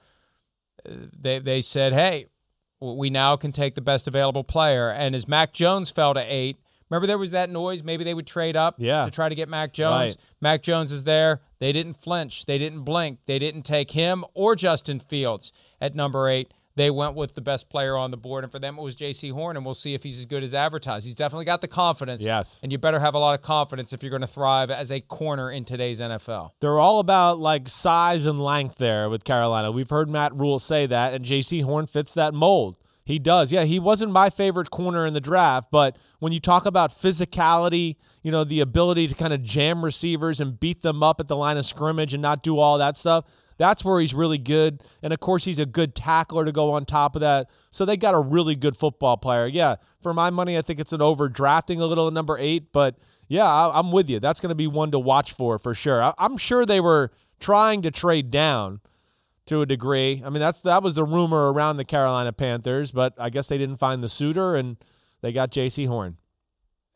[0.88, 2.27] they they said, hey,
[2.81, 4.90] we now can take the best available player.
[4.90, 6.59] And as Mac Jones fell to eight.
[6.88, 7.83] Remember, there was that noise.
[7.83, 9.05] Maybe they would trade up Yeah.
[9.07, 10.11] to try to get Mac Jones.
[10.12, 10.16] Right.
[10.40, 11.40] Mac Jones is there.
[11.59, 12.46] They didn't flinch.
[12.46, 13.18] They didn't blink.
[13.27, 16.55] They didn't take him or Justin Fields at number eight.
[16.76, 19.32] They went with the best player on the board, and for them it was Jaycee
[19.32, 21.06] Horn, and we'll see if he's as good as advertised.
[21.06, 22.22] He's definitely got the confidence.
[22.22, 22.60] Yes.
[22.62, 25.00] And you better have a lot of confidence if you're going to thrive as a
[25.00, 26.50] corner in today's NFL.
[26.60, 29.72] They're all about like size and length there with Carolina.
[29.72, 32.76] We've heard Matt Rhule say that, and Jaycee Horn fits that mold.
[33.06, 33.52] He does.
[33.52, 37.96] Yeah, he wasn't my favorite corner in the draft, but when you talk about physicality,
[38.22, 41.36] you know, the ability to kind of jam receivers and beat them up at the
[41.36, 43.24] line of scrimmage and not do all that stuff,
[43.58, 44.82] that's where he's really good.
[45.02, 47.48] And of course, he's a good tackler to go on top of that.
[47.70, 49.46] So they got a really good football player.
[49.46, 52.96] Yeah, for my money, I think it's an overdrafting a little at number eight, but
[53.28, 54.20] yeah, I, I'm with you.
[54.20, 56.02] That's going to be one to watch for for sure.
[56.02, 58.80] I, I'm sure they were trying to trade down
[59.46, 60.22] to a degree.
[60.24, 63.58] I mean, that's that was the rumor around the Carolina Panthers, but I guess they
[63.58, 64.76] didn't find the suitor and
[65.22, 66.16] they got Jaycee Horn.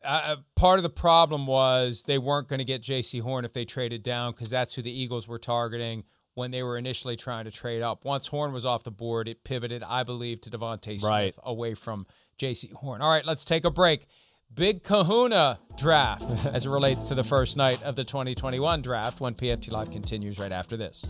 [0.03, 3.65] uh, part of the problem was they weren't going to get Jaycee Horn if they
[3.65, 7.51] traded down because that's who the Eagles were targeting when they were initially trying to
[7.51, 8.05] trade up.
[8.05, 11.35] Once Horn was off the board, it pivoted, I believe, to DeVonta Smith Right.
[11.43, 12.05] away from
[12.39, 13.01] Jaycee Horn.
[13.01, 14.07] All right, let's take a break.
[14.53, 19.33] Big Kahuna draft as it relates to the first night of the 2021 draft when
[19.33, 21.05] PFT Live continues right after this.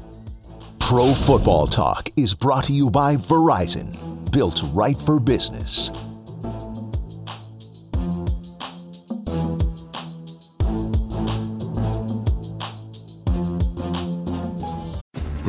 [0.79, 5.89] Pro Football Talk is brought to you by Verizon, built right for business.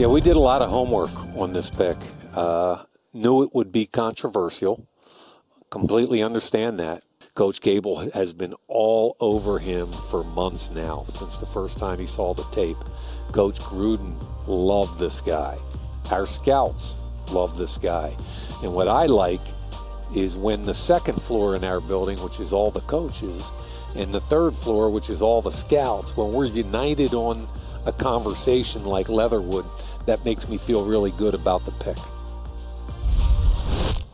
[0.00, 1.98] Yeah, we did a lot of homework on this pick.
[2.34, 4.88] Uh, knew it would be controversial.
[5.68, 7.02] Completely understand that.
[7.34, 12.06] Coach Cable has been all over him for months now, since the first time he
[12.06, 12.78] saw the tape.
[13.32, 15.58] Coach Gruden loved this guy.
[16.10, 16.96] Our scouts
[17.30, 18.16] love this guy.
[18.62, 19.42] And what I like
[20.16, 23.52] is when the second floor in our building, which is all the coaches,
[23.94, 27.46] and the third floor, which is all the scouts, when we're united on
[27.86, 29.66] a conversation like Leatherwood,
[30.06, 31.96] that makes me feel really good about the pick.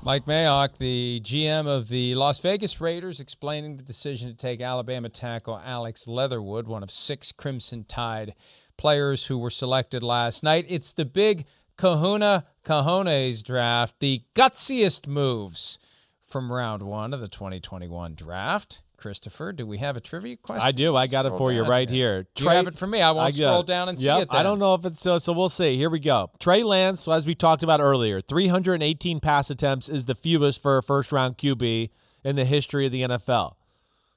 [0.03, 5.09] Mike Mayock, the GM of the Las Vegas Raiders, explaining the decision to take Alabama
[5.09, 8.35] tackle Alex Leatherwood, one of six Crimson Tide
[8.77, 10.65] players who were selected last night.
[10.69, 11.45] It's the big
[11.77, 15.79] Kahuna Cajones draft, the gutsiest moves
[16.25, 18.83] from round one of the 2021 draft.
[18.97, 20.67] Christopher, do we have a trivia question?
[20.67, 20.97] I do.
[20.97, 22.27] I got Scroll it for you right here.
[22.35, 23.03] Do you have it for me?
[23.03, 24.29] I won't I scroll down and see Yep, it.
[24.31, 25.19] I don't know if it's so.
[25.19, 25.77] So we'll see.
[25.77, 26.31] Here we go.
[26.39, 30.83] Trey Lance, as we talked about earlier, 318 pass attempts is the fewest for a
[30.83, 31.91] first round QB
[32.25, 33.55] in the history of the NFL.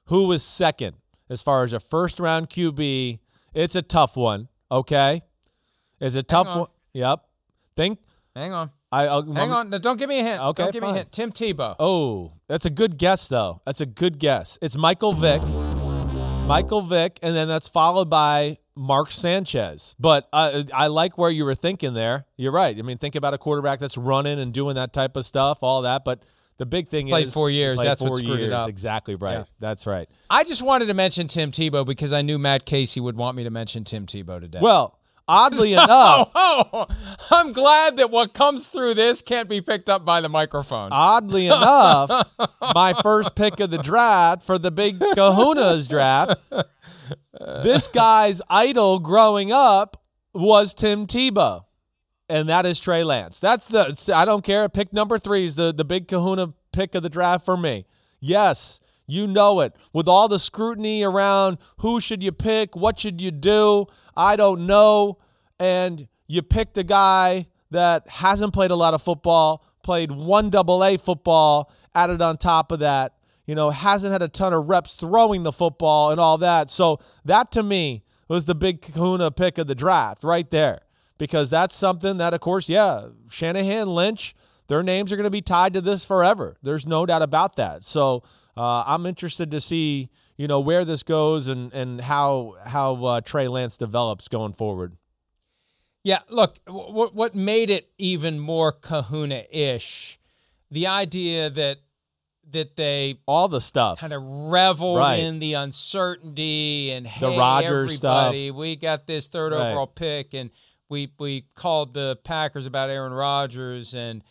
[0.06, 0.96] Who was second
[1.28, 3.20] as far as a first round QB?
[3.54, 4.48] It's a tough one.
[4.72, 5.22] Okay,
[6.00, 6.58] it's a tough on.
[6.60, 6.68] one.
[6.92, 7.20] Yep.
[7.76, 7.98] Think.
[8.34, 8.70] Hang on.
[8.92, 9.70] I I'll, Hang on.
[9.70, 10.40] No, don't give me a hint.
[10.42, 10.96] Okay, Don't give me a fine.
[10.96, 11.12] hint.
[11.12, 11.76] Tim Tebow.
[11.78, 13.60] Oh, that's a good guess, though.
[13.64, 14.58] That's a good guess.
[14.60, 15.42] It's Michael Vick.
[16.46, 19.94] Michael Vick, and then that's followed by Mark Sanchez.
[20.00, 22.24] But I, I like where you were thinking there.
[22.36, 22.76] You're right.
[22.76, 25.82] I mean, think about a quarterback that's running and doing that type of stuff, all
[25.82, 26.04] that.
[26.04, 26.24] But
[26.58, 27.76] the big thing Played is four years.
[27.76, 28.52] played That's what four screwed it years.
[28.54, 28.68] up.
[28.68, 29.38] Exactly right.
[29.38, 29.44] Yeah.
[29.60, 30.08] That's right.
[30.28, 33.44] I just wanted to mention Tim Tebow because I knew Matt Casey would want me
[33.44, 34.58] to mention Tim Tebow today.
[34.60, 34.98] Well,
[35.30, 36.94] oddly enough, oh, oh, oh,
[37.30, 40.90] I'm glad that what comes through this can't be picked up by the microphone.
[40.92, 42.28] oddly enough,
[42.60, 46.34] my first pick of the draft for the big Kahuna's draft,
[47.62, 50.02] this guy's idol growing up
[50.34, 51.64] was Tim Tebow,
[52.28, 53.40] and that is Trey Lance.
[53.40, 54.68] That's the I don't care.
[54.68, 57.86] Pick number three is the the big Kahuna pick of the draft for me.
[58.20, 58.79] Yes.
[59.10, 59.74] You know it.
[59.92, 64.66] With all the scrutiny around who should you pick, what should you do, I don't
[64.66, 65.18] know.
[65.58, 70.84] And you picked a guy that hasn't played a lot of football, played one double
[70.84, 73.14] A football, added on top of that,
[73.46, 76.70] you know, hasn't had a ton of reps throwing the football and all that.
[76.70, 80.82] So that to me was the big kahuna pick of the draft right there.
[81.18, 84.34] Because that's something that, of course, yeah, Shanahan, Lynch,
[84.68, 86.56] their names are going to be tied to this forever.
[86.62, 87.82] There's no doubt about that.
[87.84, 88.22] So
[88.56, 93.20] uh, I'm interested to see, you know, where this goes and and how how uh,
[93.20, 94.96] Trey Lance develops going forward.
[96.02, 100.18] Yeah, look, what what made it even more kahuna-ish,
[100.70, 101.78] the idea that
[102.52, 104.00] that they All the stuff.
[104.00, 105.20] kind of revel Right.
[105.20, 109.70] in the uncertainty and hey, Rodgers everybody, we got this third Right.
[109.70, 110.50] overall pick, and
[110.88, 114.24] we we called the Packers about Aaron Rodgers and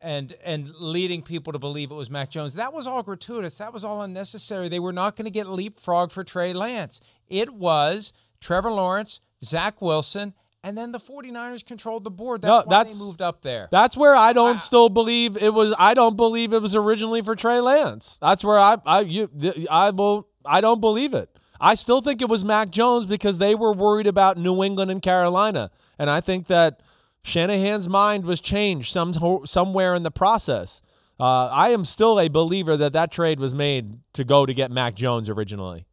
[0.00, 2.54] and and leading people to believe it was Mac Jones.
[2.54, 3.54] That was all gratuitous.
[3.56, 4.68] That was all unnecessary.
[4.68, 7.00] They were not going to get leapfrog for Trey Lance.
[7.28, 10.34] It was Trevor Lawrence, Zach Wilson,
[10.64, 12.42] and then the 49ers controlled the board.
[12.42, 13.68] That's No, why that's- they moved up there.
[13.70, 15.74] That's where I don't still believe it was.
[15.78, 18.18] I don't believe it was originally for Trey Lance.
[18.20, 19.28] That's where I I you
[19.70, 21.28] I will I don't believe it.
[21.62, 25.02] I still think it was Mac Jones because they were worried about New England and
[25.02, 26.80] Carolina, and I think that
[27.22, 30.82] Shanahan's mind was changed some somewhere in the process.
[31.18, 34.70] Uh, I am still a believer that that trade was made to go to get
[34.70, 35.86] Mac Jones originally.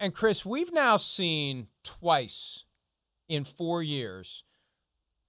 [0.00, 2.64] And Chris, we've now seen twice
[3.28, 4.44] in four years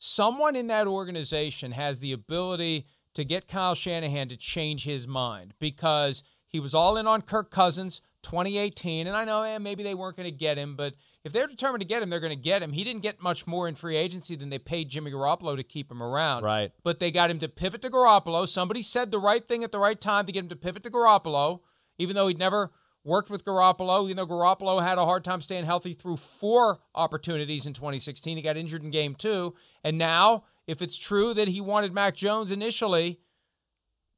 [0.05, 5.53] someone in that organization has the ability to get Kyle Shanahan to change his mind
[5.59, 9.07] because he was all in on Kirk Cousins 2018.
[9.07, 10.93] And I know eh, maybe they weren't going to get him, but
[11.25, 12.71] if they're determined to get him, they're going to get him.
[12.71, 15.91] He didn't get much more in free agency than they paid Jimmy Garoppolo to keep
[15.91, 16.43] him around.
[16.43, 16.71] Right.
[16.83, 18.47] But they got him to pivot to Garoppolo.
[18.47, 20.91] Somebody said the right thing at the right time to get him to pivot to
[20.91, 21.61] Garoppolo,
[21.97, 22.71] even though he'd never
[23.03, 27.65] worked with Garoppolo, even though Garoppolo had a hard time staying healthy through four opportunities
[27.65, 28.37] in 2016.
[28.37, 29.55] He got injured in game two.
[29.83, 33.19] And now, if it's true that he wanted Mac Jones initially,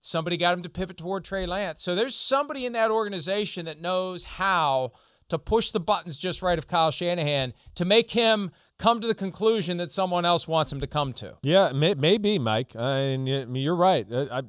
[0.01, 1.81] somebody got him to pivot toward Trey Lance.
[1.81, 4.91] So there's somebody in that organization that knows how
[5.29, 9.15] to push the buttons just right of Kyle Shanahan to make him come to the
[9.15, 11.37] conclusion that someone else wants him to come to.
[11.43, 12.75] Yeah, may, maybe, Mike.
[12.75, 14.05] I mean, you're right.
[14.11, 14.41] Uh, I,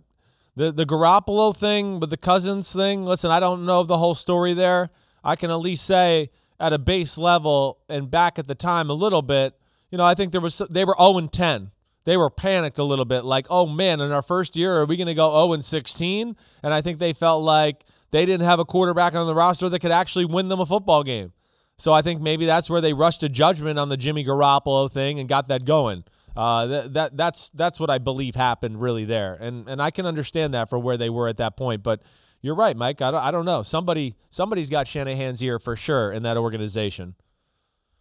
[0.57, 3.05] the the Garoppolo thing with the Cousins thing.
[3.05, 4.91] Listen, I don't know the whole story there.
[5.25, 8.95] I can at least say at a base level and back at the time a
[8.95, 9.55] little bit.
[9.91, 11.71] You know, I think there was they were 0 and 10.
[12.05, 14.97] They were panicked a little bit, like, oh man, in our first year, are we
[14.97, 16.37] going to go 0 and 16?
[16.63, 19.81] And I think they felt like they didn't have a quarterback on the roster that
[19.81, 21.33] could actually win them a football game.
[21.77, 25.21] So I think maybe that's where they rushed to judgment on the Jimmy Garoppolo thing
[25.21, 26.05] and got that going.
[26.37, 30.07] Uh, that, that that's that's what I believe happened really there, and and I can
[30.07, 31.83] understand that for where they were at that point.
[31.83, 32.01] But
[32.41, 33.03] you're right, Mike.
[33.03, 33.63] I don't, I don't know.
[33.63, 37.17] Somebody somebody's got Shanahan's ear for sure in that organization.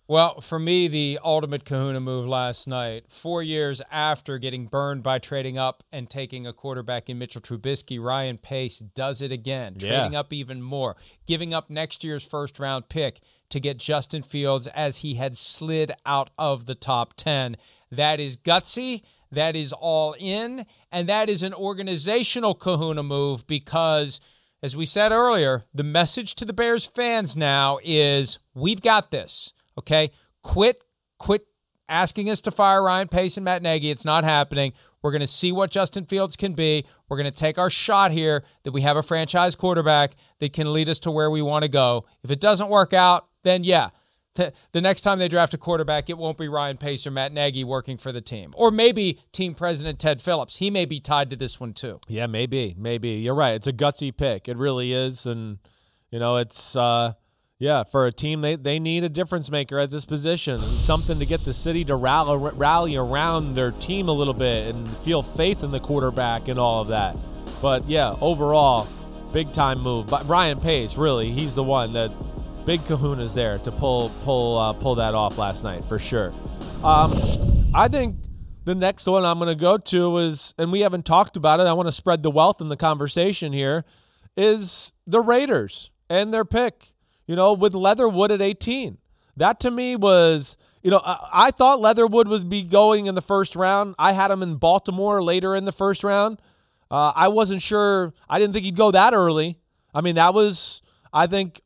[0.10, 5.20] Well, for me, the ultimate kahuna move last night, four years after getting burned by
[5.20, 10.14] trading up and taking a quarterback in Mitchell Trubisky, Ryan Pace does it again, trading
[10.14, 10.20] yeah.
[10.22, 10.96] up even more,
[11.26, 15.92] giving up next year's first round pick to get Justin Fields as he had slid
[16.06, 17.58] out of the top 10.
[17.92, 19.02] That is gutsy.
[19.30, 20.66] That is all in.
[20.90, 24.22] And that is an organizational kahuna move because,
[24.64, 29.52] as we said earlier, the message to the Bears fans now is we've got this.
[29.78, 30.12] Okay?
[30.44, 30.82] Quit,
[31.20, 31.46] quit
[31.90, 33.90] asking us to fire Ryan Pace and Matt Nagy.
[33.90, 34.74] It's not happening.
[35.02, 36.86] We're going to see what Justin Fields can be.
[37.08, 40.74] We're going to take our shot here that we have a franchise quarterback that can
[40.74, 42.06] lead us to where we want to go.
[42.24, 43.92] If it doesn't work out, then yeah,
[44.36, 47.64] the next time they draft a quarterback, it won't be Ryan Pace or Matt Nagy
[47.64, 48.54] working for the team.
[48.56, 50.58] Or maybe team president Ted Phillips.
[50.58, 52.00] He may be tied to this one too.
[52.08, 52.76] Yeah, maybe.
[52.78, 53.10] Maybe.
[53.12, 53.56] You're right.
[53.56, 54.48] It's a gutsy pick.
[54.48, 55.26] It really is.
[55.26, 55.60] And,
[56.12, 57.14] you know, it's, uh,
[57.60, 60.58] yeah, for a team, they, they need a difference maker at this position.
[60.58, 64.88] Something to get the city to rally, rally around their team a little bit and
[65.00, 67.18] feel faith in the quarterback and all of that.
[67.62, 68.88] But, yeah, overall,
[69.34, 70.08] big time move.
[70.08, 72.12] But Ryan Pace, really, he's the one that
[72.66, 76.34] big kahunas there to pull pull uh, pull that off last night for sure.
[76.84, 77.14] Um,
[77.74, 78.18] I think
[78.66, 81.64] the next one I'm going to go to is, and we haven't talked about it.
[81.64, 83.86] I want to spread the wealth in the conversation here.
[84.36, 86.94] Is the Raiders and their pick?
[87.28, 88.98] You know, with Leatherwood at 18.
[89.36, 93.22] That to me was, you know, I, I thought Leatherwood was be going in the
[93.22, 93.94] first round.
[94.00, 96.42] I had him in Baltimore later in the first round.
[96.90, 98.14] Uh, I wasn't sure.
[98.30, 99.60] I didn't think he'd go that early.
[99.94, 100.82] I mean, that was,
[101.14, 101.62] I think,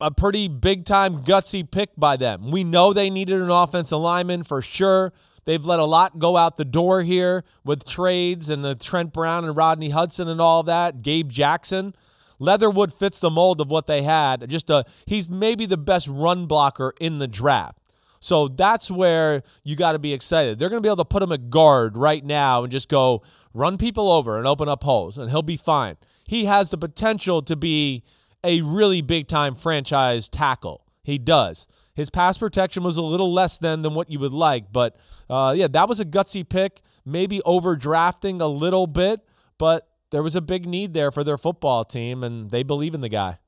[0.00, 2.50] a pretty big time gutsy pick by them.
[2.50, 5.12] We know they needed an offensive lineman for sure.
[5.44, 9.44] They've let a lot go out the door here with trades and the Trent Brown
[9.44, 11.02] and Rodney Hudson and all of that.
[11.02, 11.94] Gabe Jackson.
[12.42, 14.50] Leatherwood fits the mold of what they had.
[14.50, 17.78] Just a he's maybe the best run blocker in the draft.
[18.18, 20.58] So that's where you got to be excited.
[20.58, 23.22] They're going to be able to put him at guard right now and just go
[23.54, 25.96] run people over and open up holes, and he'll be fine.
[26.26, 28.02] He has the potential to be
[28.42, 30.84] a really big time franchise tackle.
[31.04, 31.68] He does.
[31.94, 34.96] His pass protection was a little less than than what you would like, but
[35.30, 36.80] uh, yeah, that was a gutsy pick.
[37.04, 39.20] Maybe overdrafting a little bit,
[39.58, 43.00] but there was a big need there for their football team, and they believe in
[43.00, 43.38] the guy.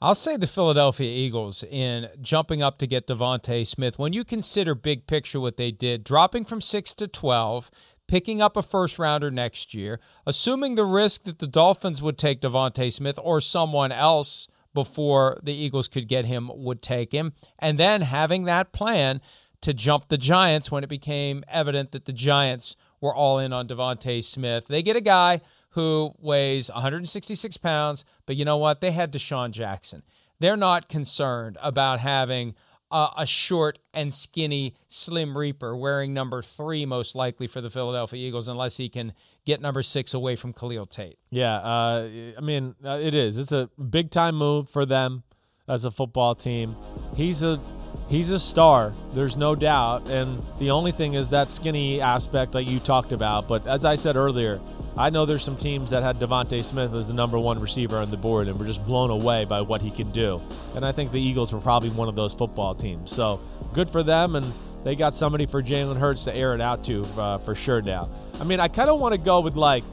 [0.00, 3.98] I'll say the Philadelphia Eagles in jumping up to get DeVonta Smith.
[3.98, 7.70] When you consider big picture what they did, dropping from six to twelve,
[8.06, 12.40] picking up a first rounder next year, assuming the risk that the Dolphins would take
[12.40, 17.76] DeVonta Smith or someone else before the Eagles could get him would take him, and
[17.76, 19.20] then having that plan
[19.60, 23.68] to jump the Giants when it became evident that the Giants were all in on
[23.68, 24.66] DeVonta Smith.
[24.68, 25.40] They get a guy
[25.70, 28.80] who weighs 166 pounds, but you know what?
[28.80, 30.02] They had DeSean Jackson.
[30.40, 32.54] They're not concerned about having
[32.90, 38.48] a short and skinny Slim Reaper wearing number three, most likely for the Philadelphia Eagles,
[38.48, 39.12] unless he can
[39.44, 41.18] get number six away from Khalil Tate.
[41.30, 43.36] Yeah, uh, I mean, uh, it is.
[43.36, 45.24] It's a big time move for them
[45.68, 46.76] as a football team.
[47.14, 47.60] He's a
[48.08, 48.94] he's a star.
[49.14, 50.08] There's no doubt.
[50.08, 53.48] And the only thing is that skinny aspect that you talked about.
[53.48, 54.60] But as I said earlier,
[54.96, 58.10] I know there's some teams that had DeVonta Smith as the number one receiver on
[58.10, 60.42] the board and were just blown away by what he can do.
[60.74, 63.14] And I think the Eagles were probably one of those football teams.
[63.14, 63.40] So
[63.74, 64.34] good for them.
[64.34, 64.52] And
[64.84, 68.08] they got somebody for Jalen Hurts to air it out to uh, for sure now.
[68.40, 69.84] I mean, I kind of want to go with like,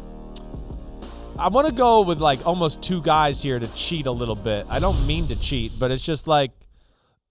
[1.38, 4.66] I want to go with like almost two guys here to cheat a little bit.
[4.70, 6.52] I don't mean to cheat, but it's just like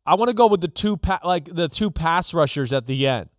[0.07, 3.07] I want to go with the two pa- like the two pass rushers at the
[3.07, 3.31] end.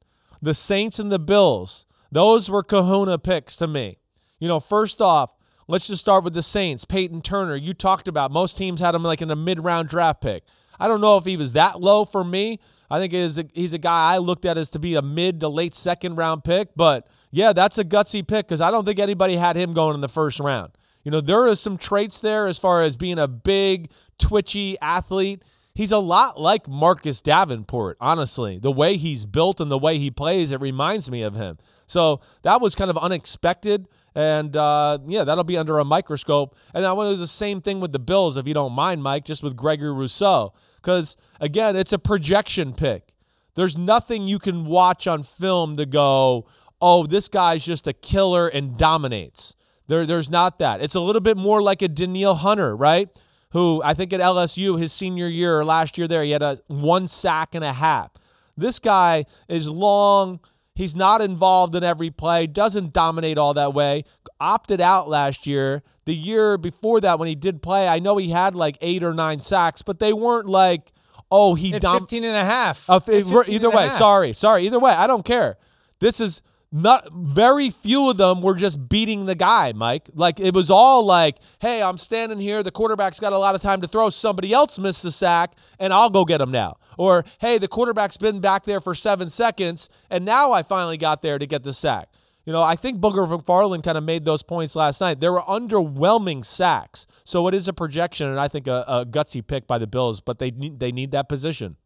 [0.41, 1.85] The Saints and the Bills.
[2.11, 3.97] Those were kahuna picks to me.
[4.39, 5.35] You know, first off,
[5.67, 6.85] Let's just start with the Saints.
[6.85, 10.21] Peyton Turner, you talked about most teams had him like in a mid round draft
[10.21, 10.43] pick.
[10.79, 12.59] I don't know if he was that low for me.
[12.89, 15.47] I think is he's a guy I looked at as to be a mid to
[15.47, 16.69] late second round pick.
[16.75, 20.01] But yeah, that's a gutsy pick because I don't think anybody had him going in
[20.01, 20.73] the first round.
[21.03, 23.89] You know, there are some traits there as far as being a big,
[24.19, 25.41] twitchy athlete.
[25.75, 28.57] He's a lot like Marcus Davenport, honestly.
[28.57, 31.57] The way he's built and the way he plays, it reminds me of him.
[31.85, 33.87] So that was kind of unexpected.
[34.15, 36.55] And uh, yeah, that'll be under a microscope.
[36.73, 39.03] And I want to do the same thing with the Bills, if you don't mind,
[39.03, 40.53] Mike, just with Gregory Rousseau.
[40.77, 43.13] Because again, it's a projection pick.
[43.55, 46.47] There's nothing you can watch on film to go,
[46.81, 49.55] oh, this guy's just a killer and dominates.
[49.87, 50.81] There, there's not that.
[50.81, 53.09] It's a little bit more like a Danielle Hunter, right?
[53.55, 56.59] Who I think at LSU, his senior year or last year there, he had a
[56.67, 58.11] one sack and a half.
[58.57, 60.41] This guy is long.
[60.73, 64.03] He's not involved in every play, doesn't dominate all that way.
[64.41, 65.83] Opted out last year.
[66.03, 69.13] The year before that, when he did play, I know he had like eight or
[69.13, 70.91] nine sacks, but they weren't like,
[71.31, 72.89] oh, he dom- 15 and a half.
[72.89, 72.99] Uh,
[73.47, 74.65] either way, sorry, sorry.
[74.65, 75.55] Either way, I don't care.
[76.01, 76.41] This is
[76.75, 80.09] not very few of them were just beating the guy, Mike.
[80.13, 82.63] Like it was all like, hey, I'm standing here.
[82.63, 84.09] The quarterback's got a lot of time to throw.
[84.09, 86.75] Somebody else missed the sack, and I'll go get him now.
[86.97, 91.21] Or hey, the quarterback's been back there for seven seconds, and now I finally got
[91.21, 92.09] there to get the sack.
[92.45, 95.21] You know, I think Booger McFarland kind of made those points last night.
[95.21, 99.47] There were underwhelming sacks, so it is a projection, and I think a, a gutsy
[99.47, 100.19] pick by the Bills.
[100.19, 101.77] But they need they need that position.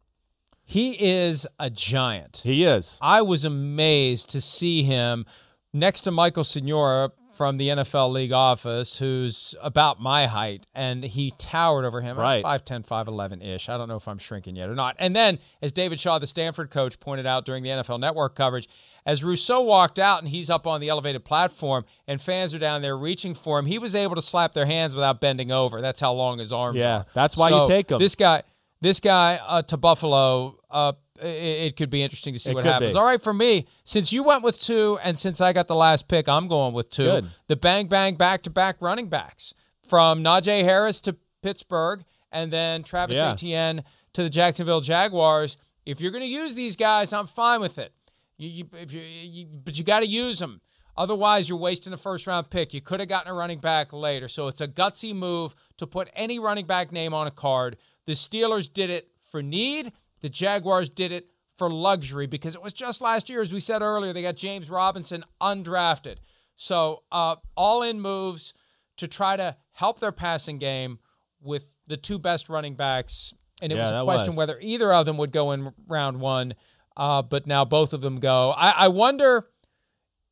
[0.70, 2.42] He is a giant.
[2.44, 2.96] He is.
[3.02, 5.26] I was amazed to see him
[5.72, 11.32] next to Michael Signora from the NFL league office, who's about my height, and he
[11.38, 12.16] towered over him.
[12.16, 12.44] Right.
[12.44, 13.68] 5'10, 5'11 ish.
[13.68, 14.94] I don't know if I'm shrinking yet or not.
[15.00, 18.68] And then, as David Shaw, the Stanford coach, pointed out during the NFL network coverage,
[19.04, 22.80] as Rousseau walked out and he's up on the elevated platform and fans are down
[22.80, 25.80] there reaching for him, he was able to slap their hands without bending over.
[25.80, 26.98] That's how long his arms yeah, are.
[26.98, 27.98] Yeah, that's why So you take him.
[27.98, 28.44] This guy,
[28.80, 32.64] this guy uh, to Buffalo, uh, it, it could be interesting to see It what
[32.64, 32.94] happens.
[32.94, 32.98] be.
[32.98, 36.08] All right, for me, since you went with two and since I got the last
[36.08, 37.04] pick, I'm going with two.
[37.04, 37.26] Good.
[37.48, 42.82] The bang bang back to back running backs from Najee Harris to Pittsburgh and then
[42.82, 43.32] Travis Yeah.
[43.32, 43.82] Etienne
[44.14, 45.56] to the Jacksonville Jaguars.
[45.84, 47.92] If you're going to use these guys, I'm fine with it.
[48.38, 50.60] You, you, if you, you, but you got to use them.
[50.96, 52.74] Otherwise, you're wasting a first round pick.
[52.74, 54.28] You could have gotten a running back later.
[54.28, 57.76] So it's a gutsy move to put any running back name on a card.
[58.10, 59.92] The Steelers did it for need.
[60.20, 63.82] The Jaguars did it for luxury because it was just last year, as we said
[63.82, 66.16] earlier, they got James Robinson undrafted.
[66.56, 68.52] So uh, all in moves
[68.96, 70.98] to try to help their passing game
[71.40, 73.32] with the two best running backs.
[73.62, 74.38] And it Yeah, was a question was.
[74.38, 76.54] whether either of them would go in round one,
[76.96, 78.50] uh, but now both of them go.
[78.50, 79.46] I, I wonder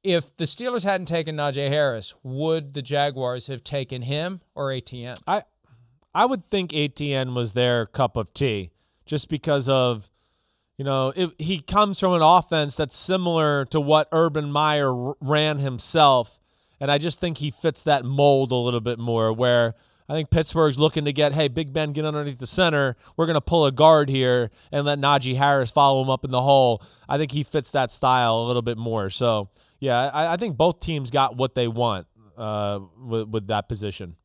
[0.03, 5.14] if the Steelers hadn't taken Najee Harris, would the Jaguars have taken him or Etienne?
[5.29, 5.43] I
[6.15, 8.71] I would think Etienne was their cup of tea
[9.07, 10.11] just because of
[10.77, 15.59] you know, it, he comes from an offense that's similar to what Urban Meyer ran
[15.59, 16.39] himself
[16.81, 19.75] and I just think he fits that mold a little bit more where
[20.09, 22.97] I think Pittsburgh's looking to get, hey, Big Ben, get underneath the center.
[23.17, 26.31] We're going to pull a guard here and let Najee Harris follow him up in
[26.31, 26.83] the hole.
[27.09, 29.11] I think he fits that style a little bit more.
[29.11, 29.51] So,
[29.81, 32.07] yeah, I, I think both teams got what they want
[32.39, 34.17] uh, with, with that position.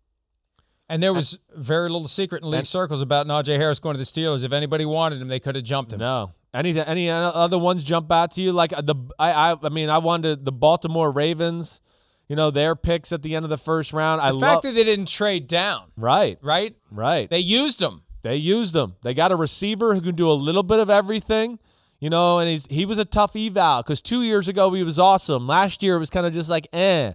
[0.90, 3.98] And there was very little secret in league and- circles about Najee Harris going to
[3.98, 4.44] the Steelers.
[4.44, 6.00] If anybody wanted him, they could have jumped him.
[6.00, 6.32] No.
[6.54, 8.52] Any any other ones jump out to you?
[8.52, 11.82] Like the I I, I mean I wanted the Baltimore Ravens,
[12.28, 14.20] you know their picks at the end of the first round.
[14.20, 16.76] The I fact love that they didn't trade down, right right?
[16.92, 17.28] right.
[17.28, 18.04] They used them.
[18.22, 18.96] They used them.
[19.04, 21.58] They got a receiver who can do a little bit of everything,
[22.00, 22.38] you know.
[22.38, 25.48] And he's he was a tough eval because two years ago he was awesome.
[25.48, 27.14] Last year it was kind of just like eh.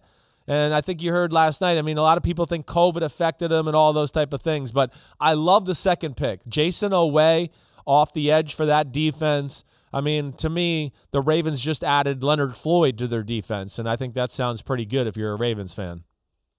[0.49, 1.77] And I think you heard last night.
[1.79, 4.41] I mean, a lot of people think COVID affected him and all those type of
[4.43, 4.73] things.
[4.73, 4.91] But
[5.21, 7.51] I love the second pick, Jayson Oweh
[7.87, 9.63] off the edge for that defense.
[9.93, 13.97] I mean, to me, the Ravens just added Leonard Floyd to their defense, and I
[13.97, 16.05] think that sounds pretty good if you're a Ravens fan.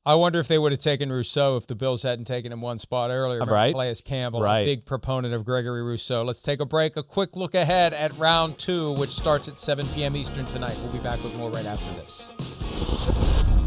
[0.06, 2.80] I wonder if they would have taken Rousseau if the Bills hadn't taken him one
[2.80, 3.36] spot earlier.
[3.40, 3.72] Remember Right.
[3.74, 4.62] Calais Campbell, Right.
[4.62, 6.24] a big proponent of Gregory Rousseau.
[6.24, 6.98] Let's take a break.
[6.98, 10.16] A quick look ahead at round two, which starts at 7 p.m.
[10.16, 10.76] Eastern tonight.
[10.82, 13.59] We'll be back with more right after this.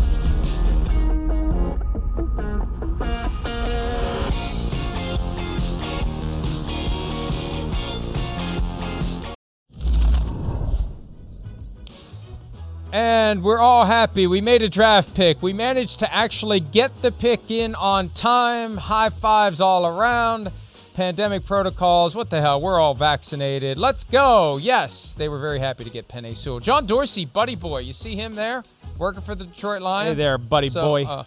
[12.93, 14.27] And we're all happy.
[14.27, 15.41] We made a draft pick.
[15.43, 18.77] We managed to actually get the pick in on time.
[18.77, 20.53] High fives all around.
[20.95, 22.15] Pandemic protocols.
[22.15, 22.61] What the hell?
[22.61, 23.79] We're all vaccinated.
[23.79, 24.59] Let's go.
[24.59, 26.61] Yes, they were very happy to get Penei Sewell.
[26.61, 27.79] John Dorsey, buddy boy.
[27.79, 28.63] You see him there
[28.99, 30.11] working for the Detroit Lions?
[30.11, 31.05] Hey there, buddy So, boy.
[31.05, 31.25] uh,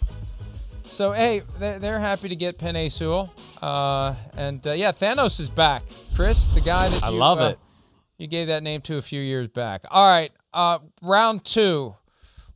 [0.86, 5.82] So hey, they're, happy to get Penei Sewell, uh, and uh, yeah, Thanos is back.
[6.14, 7.58] Chris, the guy that I love uh, it.
[8.18, 9.82] You gave that name to a few years back.
[9.90, 11.94] All right, uh, round two.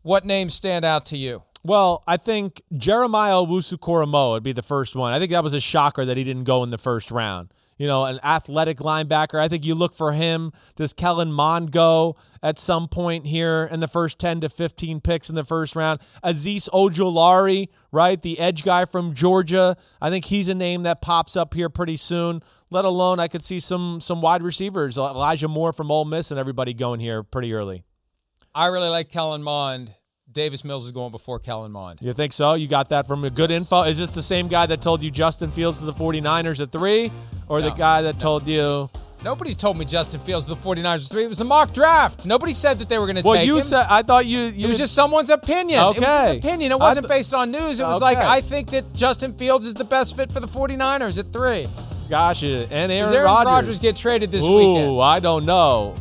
[0.03, 1.43] What names stand out to you?
[1.63, 5.13] Well, I think Jeremiah Owusu-Koramoah would be the first one.
[5.13, 7.53] I think that was a shocker that he didn't go in the first round.
[7.77, 9.39] You know, an athletic linebacker.
[9.39, 10.53] I think you look for him.
[10.77, 15.29] Does Kellen Mond go at some point here in the first 10 to 15 picks
[15.31, 16.01] in the first round?
[16.23, 18.21] Azeez Ojulari, right?
[18.21, 19.79] The edge guy from Georgia.
[20.01, 22.43] I think he's a name that pops up here pretty soon.
[22.71, 26.39] Let alone I could see some some wide receivers, Elijah Moore from Ole Miss and
[26.39, 27.85] everybody going here pretty early.
[28.55, 29.95] I really like Kellen Mond.
[30.33, 31.99] Davis Mills is going before Kellen Mond.
[32.03, 32.55] You think so?
[32.55, 33.83] You got that from a good info?
[33.83, 37.11] Is this the same guy that told you Justin Fields to the 49ers at three?
[37.49, 38.89] Or the guy that told you.
[39.25, 41.25] Nobody told me Justin Fields to the 49ers was three.
[41.25, 42.25] It was the mock draft.
[42.25, 43.87] Nobody said that they were going to Well, take you said.
[43.91, 44.39] I thought you.
[44.45, 45.81] you It was just someone's opinion.
[45.81, 46.39] It was Okay.
[46.39, 46.73] opinion.
[46.73, 47.81] It wasn't th- based on news.
[47.81, 51.19] It was like, I think that Justin Fields is the best fit for the 49ers
[51.19, 51.67] at three.
[52.09, 53.47] Gosh, and Aaron Rodgers.
[53.47, 55.01] Rodgers get traded this Ooh, weekend?
[55.03, 55.97] I don't know.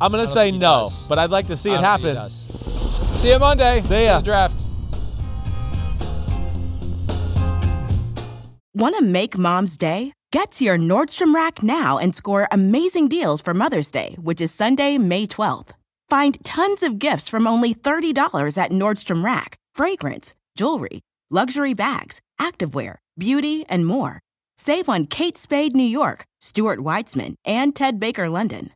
[0.00, 1.06] I'm gonna say no, does.
[1.08, 2.22] but I'd like to see I it don't think he happen.
[2.24, 3.20] does.
[3.20, 3.82] See you Monday.
[3.88, 4.18] See ya.
[4.20, 4.54] the draft.
[8.74, 10.12] Want to make mom's day?
[10.30, 14.52] Get to your Nordstrom Rack now and score amazing deals for Mother's Day, which is
[14.54, 15.70] Sunday, May 12th.
[16.08, 22.96] Find tons of gifts from only $30 at Nordstrom Rack fragrance, jewelry, luxury bags, activewear,
[23.16, 24.20] beauty, and more.
[24.58, 28.70] Save on Kate Spade New York, Stuart Weitzman, and Ted Baker London.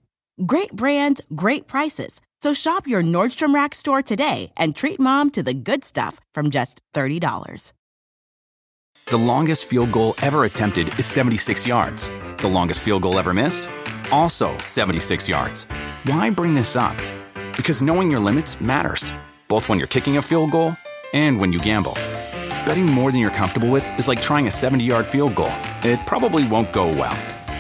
[0.47, 2.21] Great brands, great prices.
[2.41, 6.51] So shop your Nordstrom Rack store today and treat mom to the good stuff from
[6.51, 7.73] just $30.
[9.07, 12.11] The longest field goal ever attempted is 76 yards.
[12.39, 13.69] The longest field goal ever missed?
[14.11, 15.65] Also 76 yards.
[16.05, 16.97] Why bring this up?
[17.57, 19.13] Because knowing your limits matters,
[19.49, 20.75] both when you're kicking a field goal
[21.13, 21.95] and when you gamble.
[22.65, 25.53] Betting more than you're comfortable with is like trying a 70 yard field goal.
[25.83, 27.17] It probably won't go well.